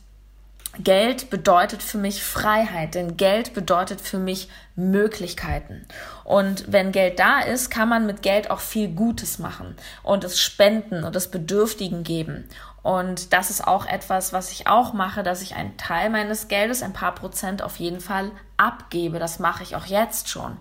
Geld 0.78 1.30
bedeutet 1.30 1.82
für 1.82 1.98
mich 1.98 2.22
Freiheit, 2.22 2.94
denn 2.94 3.16
Geld 3.16 3.54
bedeutet 3.54 4.00
für 4.00 4.18
mich 4.18 4.48
Möglichkeiten. 4.74 5.86
Und 6.26 6.72
wenn 6.72 6.90
Geld 6.90 7.20
da 7.20 7.38
ist, 7.38 7.70
kann 7.70 7.88
man 7.88 8.04
mit 8.04 8.20
Geld 8.20 8.50
auch 8.50 8.58
viel 8.58 8.88
Gutes 8.88 9.38
machen 9.38 9.76
und 10.02 10.24
es 10.24 10.40
spenden 10.40 11.04
und 11.04 11.14
es 11.14 11.30
Bedürftigen 11.30 12.02
geben. 12.02 12.48
Und 12.82 13.32
das 13.32 13.48
ist 13.48 13.64
auch 13.64 13.86
etwas, 13.86 14.32
was 14.32 14.50
ich 14.50 14.66
auch 14.66 14.92
mache, 14.92 15.22
dass 15.22 15.40
ich 15.40 15.54
einen 15.54 15.76
Teil 15.76 16.10
meines 16.10 16.48
Geldes, 16.48 16.82
ein 16.82 16.92
paar 16.92 17.14
Prozent 17.14 17.62
auf 17.62 17.76
jeden 17.76 18.00
Fall 18.00 18.32
abgebe. 18.56 19.20
Das 19.20 19.38
mache 19.38 19.62
ich 19.62 19.76
auch 19.76 19.86
jetzt 19.86 20.28
schon. 20.28 20.56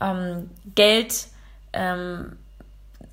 Ähm, 0.00 0.50
Geld 0.74 1.28
ähm, 1.72 2.36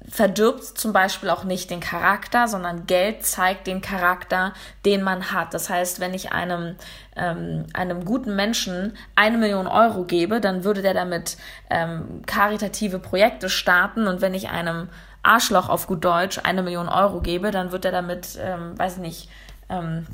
verdirbt 0.10 0.64
zum 0.64 0.94
Beispiel 0.94 1.30
auch 1.30 1.44
nicht 1.44 1.70
den 1.70 1.80
Charakter, 1.80 2.48
sondern 2.48 2.86
Geld 2.86 3.26
zeigt 3.26 3.68
den 3.68 3.82
Charakter, 3.82 4.54
den 4.86 5.02
man 5.02 5.32
hat. 5.32 5.54
Das 5.54 5.70
heißt, 5.70 6.00
wenn 6.00 6.14
ich 6.14 6.32
einem, 6.32 6.76
ähm, 7.16 7.66
einem 7.74 8.04
guten 8.06 8.36
Menschen 8.36 8.98
eine 9.16 9.38
Million 9.38 9.68
Euro 9.68 10.04
gebe, 10.04 10.42
dann 10.42 10.64
würde 10.64 10.82
der 10.82 10.94
damit 10.94 11.38
ähm, 11.70 12.22
karitative 12.26 13.00
Projekte 13.00 13.50
starten 13.50 14.08
und 14.08 14.22
wenn 14.22 14.34
ich 14.34 14.50
einem 14.50 14.90
Arschloch 15.24 15.70
auf 15.70 15.88
gut 15.88 16.04
Deutsch 16.04 16.40
eine 16.44 16.64
Million 16.64 16.90
Euro 16.90 17.22
gebe, 17.22 17.52
dann 17.52 17.72
wird 17.72 17.86
er 17.86 17.92
damit, 17.92 18.38
ähm, 18.42 18.78
weiß 18.78 18.98
ich 18.98 19.02
nicht, 19.02 19.30
ähm, 19.70 20.06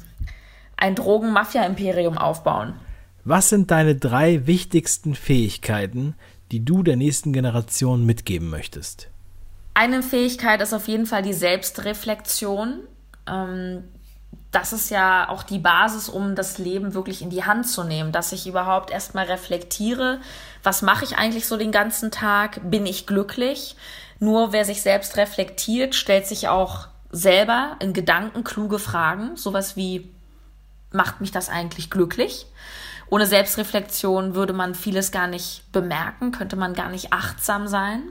ein 0.78 0.96
Drogen-Mafia-Imperium 0.96 2.18
aufbauen. 2.18 2.76
Was 3.26 3.50
sind 3.50 3.72
deine 3.72 3.96
drei 3.96 4.46
wichtigsten 4.48 5.16
Fähigkeiten, 5.16 6.16
die 6.52 6.64
du 6.64 6.84
der 6.84 6.96
nächsten 6.96 7.34
Generation 7.34 8.06
mitgeben 8.06 8.50
möchtest? 8.50 9.10
Eine 9.80 10.04
Fähigkeit 10.04 10.60
ist 10.60 10.74
auf 10.74 10.90
jeden 10.90 11.06
Fall 11.06 11.22
die 11.22 11.32
Selbstreflexion. 11.32 12.82
Ähm, 13.26 13.86
das 14.52 14.74
ist 14.74 14.90
ja 14.90 15.30
auch 15.30 15.42
die 15.42 15.58
Basis, 15.58 16.10
um 16.10 16.36
das 16.36 16.58
Leben 16.58 16.94
wirklich 16.94 17.22
in 17.22 17.30
die 17.30 17.46
Hand 17.46 17.66
zu 17.66 17.86
nehmen, 17.86 18.12
dass 18.12 18.34
ich 18.34 18.46
überhaupt 18.46 18.92
erstmal 18.92 19.28
reflektiere, 19.28 20.20
was 20.64 20.82
mache 20.82 21.06
ich 21.06 21.18
eigentlich 21.18 21.48
so 21.48 21.56
den 21.56 21.72
ganzen 21.72 22.12
Tag, 22.12 22.60
bin 22.70 22.86
ich 22.86 23.08
glücklich? 23.08 23.78
Nur 24.20 24.52
wer 24.52 24.66
sich 24.66 24.82
selbst 24.82 25.16
reflektiert, 25.16 25.96
stellt 25.96 26.28
sich 26.28 26.50
auch 26.50 26.90
selber 27.10 27.78
in 27.80 27.94
Gedanken 27.94 28.44
kluge 28.44 28.80
Fragen, 28.80 29.38
sowas 29.38 29.78
wie, 29.78 30.14
macht 30.92 31.22
mich 31.22 31.32
das 31.32 31.48
eigentlich 31.48 31.90
glücklich? 31.90 32.48
Ohne 33.10 33.26
Selbstreflexion 33.26 34.36
würde 34.36 34.52
man 34.52 34.76
vieles 34.76 35.14
gar 35.14 35.28
nicht 35.28 35.72
bemerken, 35.72 36.34
könnte 36.34 36.58
man 36.58 36.74
gar 36.74 36.90
nicht 36.90 37.14
achtsam 37.14 37.70
sein. 37.70 38.02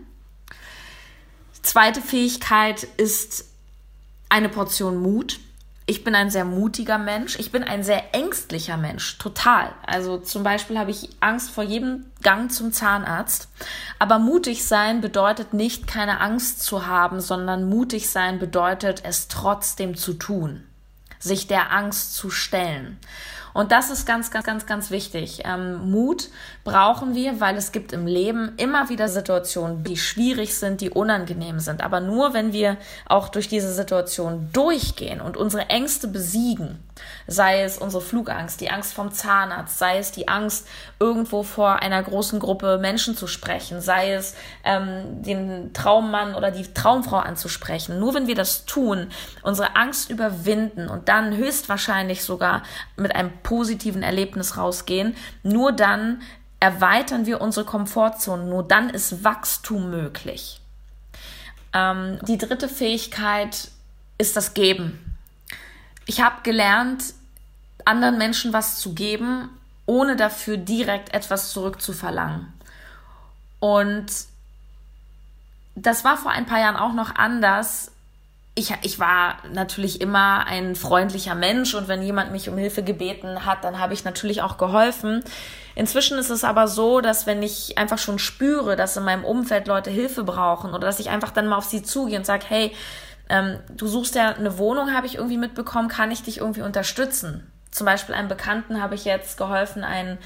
Zweite 1.63 2.01
Fähigkeit 2.01 2.85
ist 2.97 3.45
eine 4.29 4.49
Portion 4.49 4.97
Mut 4.99 5.39
ich 5.91 6.05
bin 6.05 6.15
ein 6.15 6.31
sehr 6.31 6.45
mutiger 6.45 6.99
Mensch. 6.99 7.39
Ich 7.39 7.51
bin 7.51 7.65
ein 7.65 7.83
sehr 7.83 8.15
ängstlicher 8.15 8.77
Mensch, 8.77 9.17
total. 9.17 9.73
Also 9.87 10.19
zum 10.19 10.43
Beispiel 10.43 10.79
habe 10.79 10.91
ich 10.91 11.09
Angst 11.21 11.51
vor 11.51 11.65
jedem 11.65 12.05
Gang 12.23 12.53
zum 12.53 12.75
Zahnarzt. 12.75 13.49
Aber 13.99 14.19
mutig 14.19 14.67
sein 14.67 15.01
bedeutet 15.01 15.55
nicht, 15.55 15.87
keine 15.87 16.21
Angst 16.21 16.63
zu 16.63 16.87
haben, 16.87 17.23
sondern 17.23 17.71
mutig 17.71 18.11
sein 18.11 18.39
bedeutet, 18.39 19.01
es 19.03 19.29
trotzdem 19.29 19.97
zu 19.97 20.13
tun, 20.13 20.63
sich 21.19 21.47
der 21.47 21.73
Angst 21.73 22.15
zu 22.15 22.29
stellen. 22.29 22.99
Und 23.59 23.73
das 23.73 23.91
ist 23.91 24.07
ganz, 24.07 24.31
ganz, 24.31 24.47
ganz, 24.47 24.67
ganz 24.67 24.93
wichtig. 24.93 25.43
Ähm, 25.45 25.91
Mut 25.91 26.29
brauchen 26.63 27.17
wir, 27.17 27.41
weil 27.41 27.57
es 27.57 27.73
gibt 27.73 27.93
im 27.93 28.07
Leben 28.07 28.53
immer 28.57 28.89
wieder 28.89 29.09
Situationen, 29.09 29.83
die 29.83 29.97
schwierig 29.97 30.57
sind, 30.57 30.81
die 30.81 30.91
unangenehm 30.91 31.59
sind. 31.59 31.83
Aber 31.83 31.99
nur 31.99 32.35
wenn 32.35 32.53
wir 32.53 32.77
auch 33.09 33.29
durch 33.29 33.49
diese 33.49 33.73
Situation 33.73 34.49
durchgehen 34.53 35.21
und 35.21 35.37
unsere 35.37 35.71
Ängste 35.71 36.07
besiegen, 36.07 36.79
sei 37.27 37.63
es 37.63 37.79
unsere 37.79 38.03
Flugangst, 38.03 38.61
die 38.61 38.71
Angst 38.71 38.95
vom 38.95 39.13
Zahnarzt, 39.13 39.79
sei 39.79 39.99
es 39.99 40.13
die 40.13 40.29
Angst, 40.29 40.69
irgendwo 41.01 41.43
vor 41.43 41.81
einer 41.81 42.03
großen 42.03 42.39
Gruppe 42.39 42.79
Menschen 42.79 43.17
zu 43.17 43.27
sprechen, 43.27 43.81
sei 43.81 44.13
es 44.13 44.35
ähm, 44.65 45.23
den 45.23 45.73
Traummann 45.73 46.35
oder 46.35 46.51
die 46.51 46.73
Traumfrau 46.73 47.19
anzusprechen. 47.19 47.99
Nur 47.99 48.15
wenn 48.15 48.27
wir 48.27 48.35
das 48.35 48.67
tun, 48.67 49.09
unsere 49.43 49.77
Angst 49.77 50.11
überwinden 50.11 50.89
und 50.89 51.09
dann 51.09 51.37
höchstwahrscheinlich 51.37 52.23
sogar 52.23 52.63
mit 52.97 53.15
einem 53.15 53.33
positiven 53.49 54.03
Erlebnis 54.03 54.59
rausgehen, 54.59 55.17
nur 55.43 55.73
dann 55.73 56.21
erweitern 56.61 57.25
wir 57.25 57.41
unsere 57.41 57.65
Komfortzone, 57.65 58.45
nur 58.45 58.63
dann 58.63 58.91
ist 58.91 59.25
Wachstum 59.25 59.89
möglich. 59.89 60.61
Ähm, 61.73 62.19
die 62.27 62.37
dritte 62.37 62.69
Fähigkeit 62.69 63.71
ist 64.19 64.37
das 64.37 64.53
Geben. 64.53 65.17
Ich 66.05 66.21
habe 66.21 66.43
gelernt, 66.43 67.15
anderen 67.87 68.19
Menschen 68.19 68.53
was 68.53 68.81
zu 68.81 68.93
geben, 68.93 69.49
ohne 69.87 70.17
dafür 70.17 70.59
direkt 70.59 71.15
etwas 71.15 71.51
zurückzuverlangen. 71.51 72.53
Und 73.61 74.13
das 75.75 76.05
war 76.05 76.19
vor 76.19 76.33
ein 76.33 76.45
paar 76.45 76.61
Jahren 76.61 76.77
auch 76.77 76.93
noch 76.93 77.15
anders. 77.15 77.93
Ich, 78.59 78.75
ich 78.83 78.99
war 78.99 79.37
natürlich 79.53 80.01
immer 80.01 80.45
ein 80.49 80.75
freundlicher 80.75 81.37
Mensch 81.37 81.75
und 81.75 81.87
wenn 81.87 82.03
jemand 82.03 82.33
mich 82.33 82.49
um 82.49 82.59
Hilfe 82.59 82.83
gebeten 82.83 83.47
hat, 83.47 83.63
dann 83.63 83.79
habe 83.79 83.95
ich 83.95 84.03
natürlich 84.03 84.43
auch 84.43 84.59
geholfen. 84.59 85.23
Inzwischen 85.77 86.19
ist 86.19 86.29
es 86.29 86.43
aber 86.43 86.67
so, 86.67 87.01
dass 87.01 87.25
wenn 87.25 87.41
ich 87.41 87.79
einfach 87.79 87.99
schon 87.99 88.19
spüre, 88.19 88.75
dass 88.75 88.97
in 88.97 89.05
meinem 89.05 89.25
Umfeld 89.25 89.69
Leute 89.69 89.91
Hilfe 89.91 90.25
brauchen 90.25 90.71
oder 90.71 90.89
dass 90.89 90.99
ich 90.99 91.09
einfach 91.09 91.31
dann 91.31 91.47
mal 91.47 91.57
auf 91.57 91.67
sie 91.67 91.85
zugehe 91.85 92.19
und 92.19 92.27
sage, 92.27 92.47
hey, 92.49 92.73
ähm, 93.29 93.61
du 93.77 93.87
suchst 93.87 94.17
ja 94.17 94.31
eine 94.31 94.59
Wohnung, 94.59 94.93
habe 94.93 95.07
ich 95.07 95.15
irgendwie 95.15 95.39
mitbekommen, 95.39 95.87
kann 95.87 96.11
ich 96.11 96.25
dich 96.25 96.39
irgendwie 96.39 96.63
unterstützen? 96.63 97.49
Zum 97.71 97.85
Beispiel 97.85 98.17
einem 98.17 98.27
Bekannten 98.27 98.83
habe 98.83 98.97
ich 98.97 99.05
jetzt 99.05 99.39
geholfen, 99.39 99.85
ein, 99.85 100.19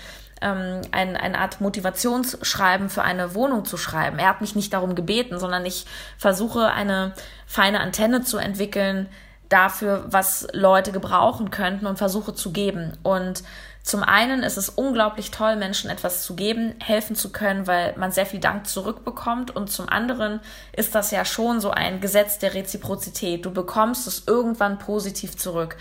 ähm, 0.42 0.82
ein, 0.90 1.16
eine 1.16 1.38
Art 1.38 1.60
Motivationsschreiben 1.60 2.90
für 2.90 3.02
eine 3.02 3.34
Wohnung 3.34 3.64
zu 3.64 3.76
schreiben. 3.76 4.18
Er 4.18 4.28
hat 4.28 4.40
mich 4.40 4.54
nicht 4.54 4.72
darum 4.72 4.94
gebeten, 4.94 5.38
sondern 5.38 5.64
ich 5.64 5.86
versuche 6.18 6.70
eine 6.70 7.12
feine 7.46 7.80
Antenne 7.80 8.22
zu 8.22 8.38
entwickeln 8.38 9.08
dafür, 9.48 10.04
was 10.06 10.48
Leute 10.52 10.92
gebrauchen 10.92 11.50
könnten 11.50 11.86
und 11.86 11.98
versuche 11.98 12.34
zu 12.34 12.52
geben. 12.52 12.96
Und 13.02 13.42
zum 13.82 14.02
einen 14.04 14.44
ist 14.44 14.56
es 14.56 14.68
unglaublich 14.68 15.30
toll, 15.32 15.56
Menschen 15.56 15.90
etwas 15.90 16.22
zu 16.22 16.36
geben, 16.36 16.74
helfen 16.80 17.16
zu 17.16 17.32
können, 17.32 17.66
weil 17.66 17.94
man 17.96 18.12
sehr 18.12 18.26
viel 18.26 18.38
Dank 18.40 18.66
zurückbekommt. 18.68 19.54
Und 19.54 19.70
zum 19.70 19.88
anderen 19.88 20.40
ist 20.72 20.94
das 20.94 21.10
ja 21.10 21.24
schon 21.24 21.60
so 21.60 21.70
ein 21.70 22.00
Gesetz 22.00 22.38
der 22.38 22.54
Reziprozität. 22.54 23.44
Du 23.44 23.50
bekommst 23.50 24.06
es 24.06 24.22
irgendwann 24.26 24.78
positiv 24.78 25.36
zurück. 25.36 25.76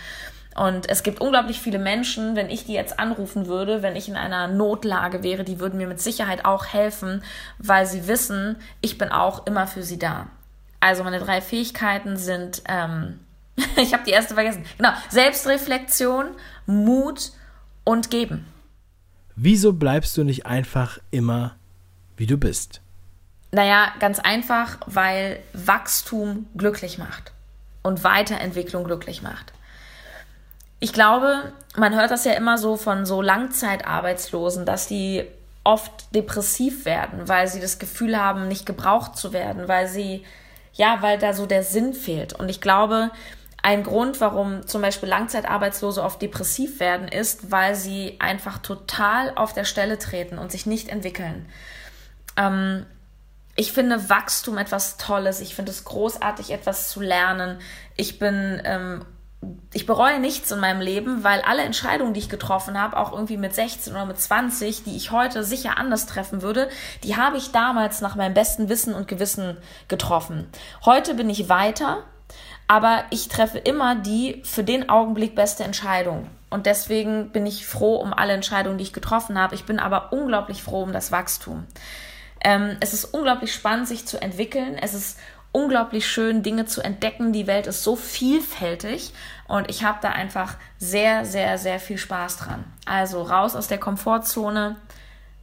Und 0.54 0.88
es 0.88 1.02
gibt 1.02 1.20
unglaublich 1.20 1.60
viele 1.60 1.78
Menschen, 1.78 2.36
wenn 2.36 2.50
ich 2.50 2.66
die 2.66 2.74
jetzt 2.74 2.98
anrufen 2.98 3.46
würde, 3.46 3.82
wenn 3.82 3.96
ich 3.96 4.08
in 4.08 4.16
einer 4.16 4.48
Notlage 4.48 5.22
wäre, 5.22 5.44
die 5.44 5.60
würden 5.60 5.78
mir 5.78 5.86
mit 5.86 6.00
Sicherheit 6.00 6.44
auch 6.44 6.66
helfen, 6.66 7.22
weil 7.58 7.86
sie 7.86 8.06
wissen, 8.06 8.56
ich 8.80 8.98
bin 8.98 9.10
auch 9.10 9.46
immer 9.46 9.66
für 9.66 9.82
sie 9.82 9.98
da. 9.98 10.28
Also 10.80 11.04
meine 11.04 11.20
drei 11.20 11.40
Fähigkeiten 11.40 12.16
sind, 12.16 12.62
ähm, 12.68 13.20
ich 13.76 13.94
habe 13.94 14.04
die 14.04 14.10
erste 14.10 14.34
vergessen, 14.34 14.64
genau, 14.76 14.90
Selbstreflexion, 15.08 16.26
Mut 16.66 17.32
und 17.84 18.10
geben. 18.10 18.46
Wieso 19.34 19.72
bleibst 19.72 20.16
du 20.16 20.24
nicht 20.24 20.44
einfach 20.44 20.98
immer, 21.10 21.56
wie 22.16 22.26
du 22.26 22.36
bist? 22.36 22.82
Naja, 23.52 23.92
ganz 24.00 24.18
einfach, 24.18 24.78
weil 24.86 25.38
Wachstum 25.52 26.46
glücklich 26.56 26.98
macht 26.98 27.32
und 27.82 28.04
Weiterentwicklung 28.04 28.84
glücklich 28.84 29.22
macht. 29.22 29.52
Ich 30.82 30.92
glaube, 30.92 31.52
man 31.76 31.94
hört 31.94 32.10
das 32.10 32.24
ja 32.24 32.32
immer 32.32 32.58
so 32.58 32.76
von 32.76 33.06
so 33.06 33.22
Langzeitarbeitslosen, 33.22 34.66
dass 34.66 34.88
die 34.88 35.24
oft 35.62 36.12
depressiv 36.12 36.86
werden, 36.86 37.28
weil 37.28 37.46
sie 37.46 37.60
das 37.60 37.78
Gefühl 37.78 38.18
haben, 38.18 38.48
nicht 38.48 38.66
gebraucht 38.66 39.16
zu 39.16 39.32
werden, 39.32 39.68
weil 39.68 39.86
sie, 39.86 40.24
ja, 40.72 40.98
weil 41.00 41.18
da 41.18 41.34
so 41.34 41.46
der 41.46 41.62
Sinn 41.62 41.94
fehlt. 41.94 42.32
Und 42.32 42.48
ich 42.48 42.60
glaube, 42.60 43.12
ein 43.62 43.84
Grund, 43.84 44.20
warum 44.20 44.66
zum 44.66 44.82
Beispiel 44.82 45.08
Langzeitarbeitslose 45.08 46.02
oft 46.02 46.20
depressiv 46.20 46.80
werden, 46.80 47.06
ist, 47.06 47.52
weil 47.52 47.76
sie 47.76 48.16
einfach 48.18 48.58
total 48.58 49.30
auf 49.36 49.52
der 49.52 49.64
Stelle 49.64 50.00
treten 50.00 50.36
und 50.36 50.50
sich 50.50 50.66
nicht 50.66 50.88
entwickeln. 50.88 51.46
Ähm, 52.36 52.86
ich 53.54 53.70
finde 53.70 54.10
Wachstum 54.10 54.58
etwas 54.58 54.96
Tolles. 54.96 55.40
Ich 55.40 55.54
finde 55.54 55.70
es 55.70 55.84
großartig, 55.84 56.50
etwas 56.50 56.90
zu 56.90 57.00
lernen. 57.00 57.60
Ich 57.96 58.18
bin, 58.18 58.60
ähm, 58.64 59.04
ich 59.72 59.86
bereue 59.86 60.20
nichts 60.20 60.50
in 60.50 60.60
meinem 60.60 60.80
Leben, 60.80 61.24
weil 61.24 61.40
alle 61.40 61.62
Entscheidungen, 61.62 62.14
die 62.14 62.20
ich 62.20 62.28
getroffen 62.28 62.80
habe, 62.80 62.96
auch 62.96 63.12
irgendwie 63.12 63.36
mit 63.36 63.54
16 63.54 63.92
oder 63.92 64.06
mit 64.06 64.20
20, 64.20 64.84
die 64.84 64.96
ich 64.96 65.10
heute 65.10 65.42
sicher 65.44 65.78
anders 65.78 66.06
treffen 66.06 66.42
würde, 66.42 66.68
die 67.02 67.16
habe 67.16 67.38
ich 67.38 67.52
damals 67.52 68.00
nach 68.00 68.14
meinem 68.14 68.34
besten 68.34 68.68
Wissen 68.68 68.94
und 68.94 69.08
Gewissen 69.08 69.56
getroffen. 69.88 70.46
Heute 70.84 71.14
bin 71.14 71.28
ich 71.30 71.48
weiter 71.48 72.04
aber 72.72 73.04
ich 73.10 73.28
treffe 73.28 73.58
immer 73.58 73.96
die 73.96 74.40
für 74.44 74.64
den 74.64 74.88
Augenblick 74.88 75.34
beste 75.34 75.62
Entscheidung. 75.62 76.30
Und 76.48 76.64
deswegen 76.64 77.30
bin 77.30 77.44
ich 77.44 77.66
froh 77.66 77.96
um 77.96 78.14
alle 78.14 78.32
Entscheidungen, 78.32 78.78
die 78.78 78.84
ich 78.84 78.94
getroffen 78.94 79.38
habe. 79.38 79.54
Ich 79.54 79.64
bin 79.64 79.78
aber 79.78 80.12
unglaublich 80.12 80.62
froh 80.62 80.82
um 80.82 80.92
das 80.92 81.12
Wachstum. 81.12 81.66
Ähm, 82.42 82.78
es 82.80 82.94
ist 82.94 83.04
unglaublich 83.04 83.52
spannend, 83.52 83.88
sich 83.88 84.06
zu 84.06 84.20
entwickeln. 84.20 84.78
Es 84.80 84.94
ist 84.94 85.18
unglaublich 85.52 86.06
schön, 86.06 86.42
Dinge 86.42 86.66
zu 86.66 86.82
entdecken. 86.82 87.32
Die 87.32 87.46
Welt 87.46 87.66
ist 87.66 87.84
so 87.84 87.94
vielfältig 87.94 89.12
und 89.46 89.70
ich 89.70 89.84
habe 89.84 89.98
da 90.02 90.10
einfach 90.10 90.56
sehr, 90.78 91.24
sehr, 91.24 91.58
sehr 91.58 91.78
viel 91.78 91.98
Spaß 91.98 92.38
dran. 92.38 92.64
Also 92.86 93.22
raus 93.22 93.54
aus 93.54 93.68
der 93.68 93.78
Komfortzone, 93.78 94.76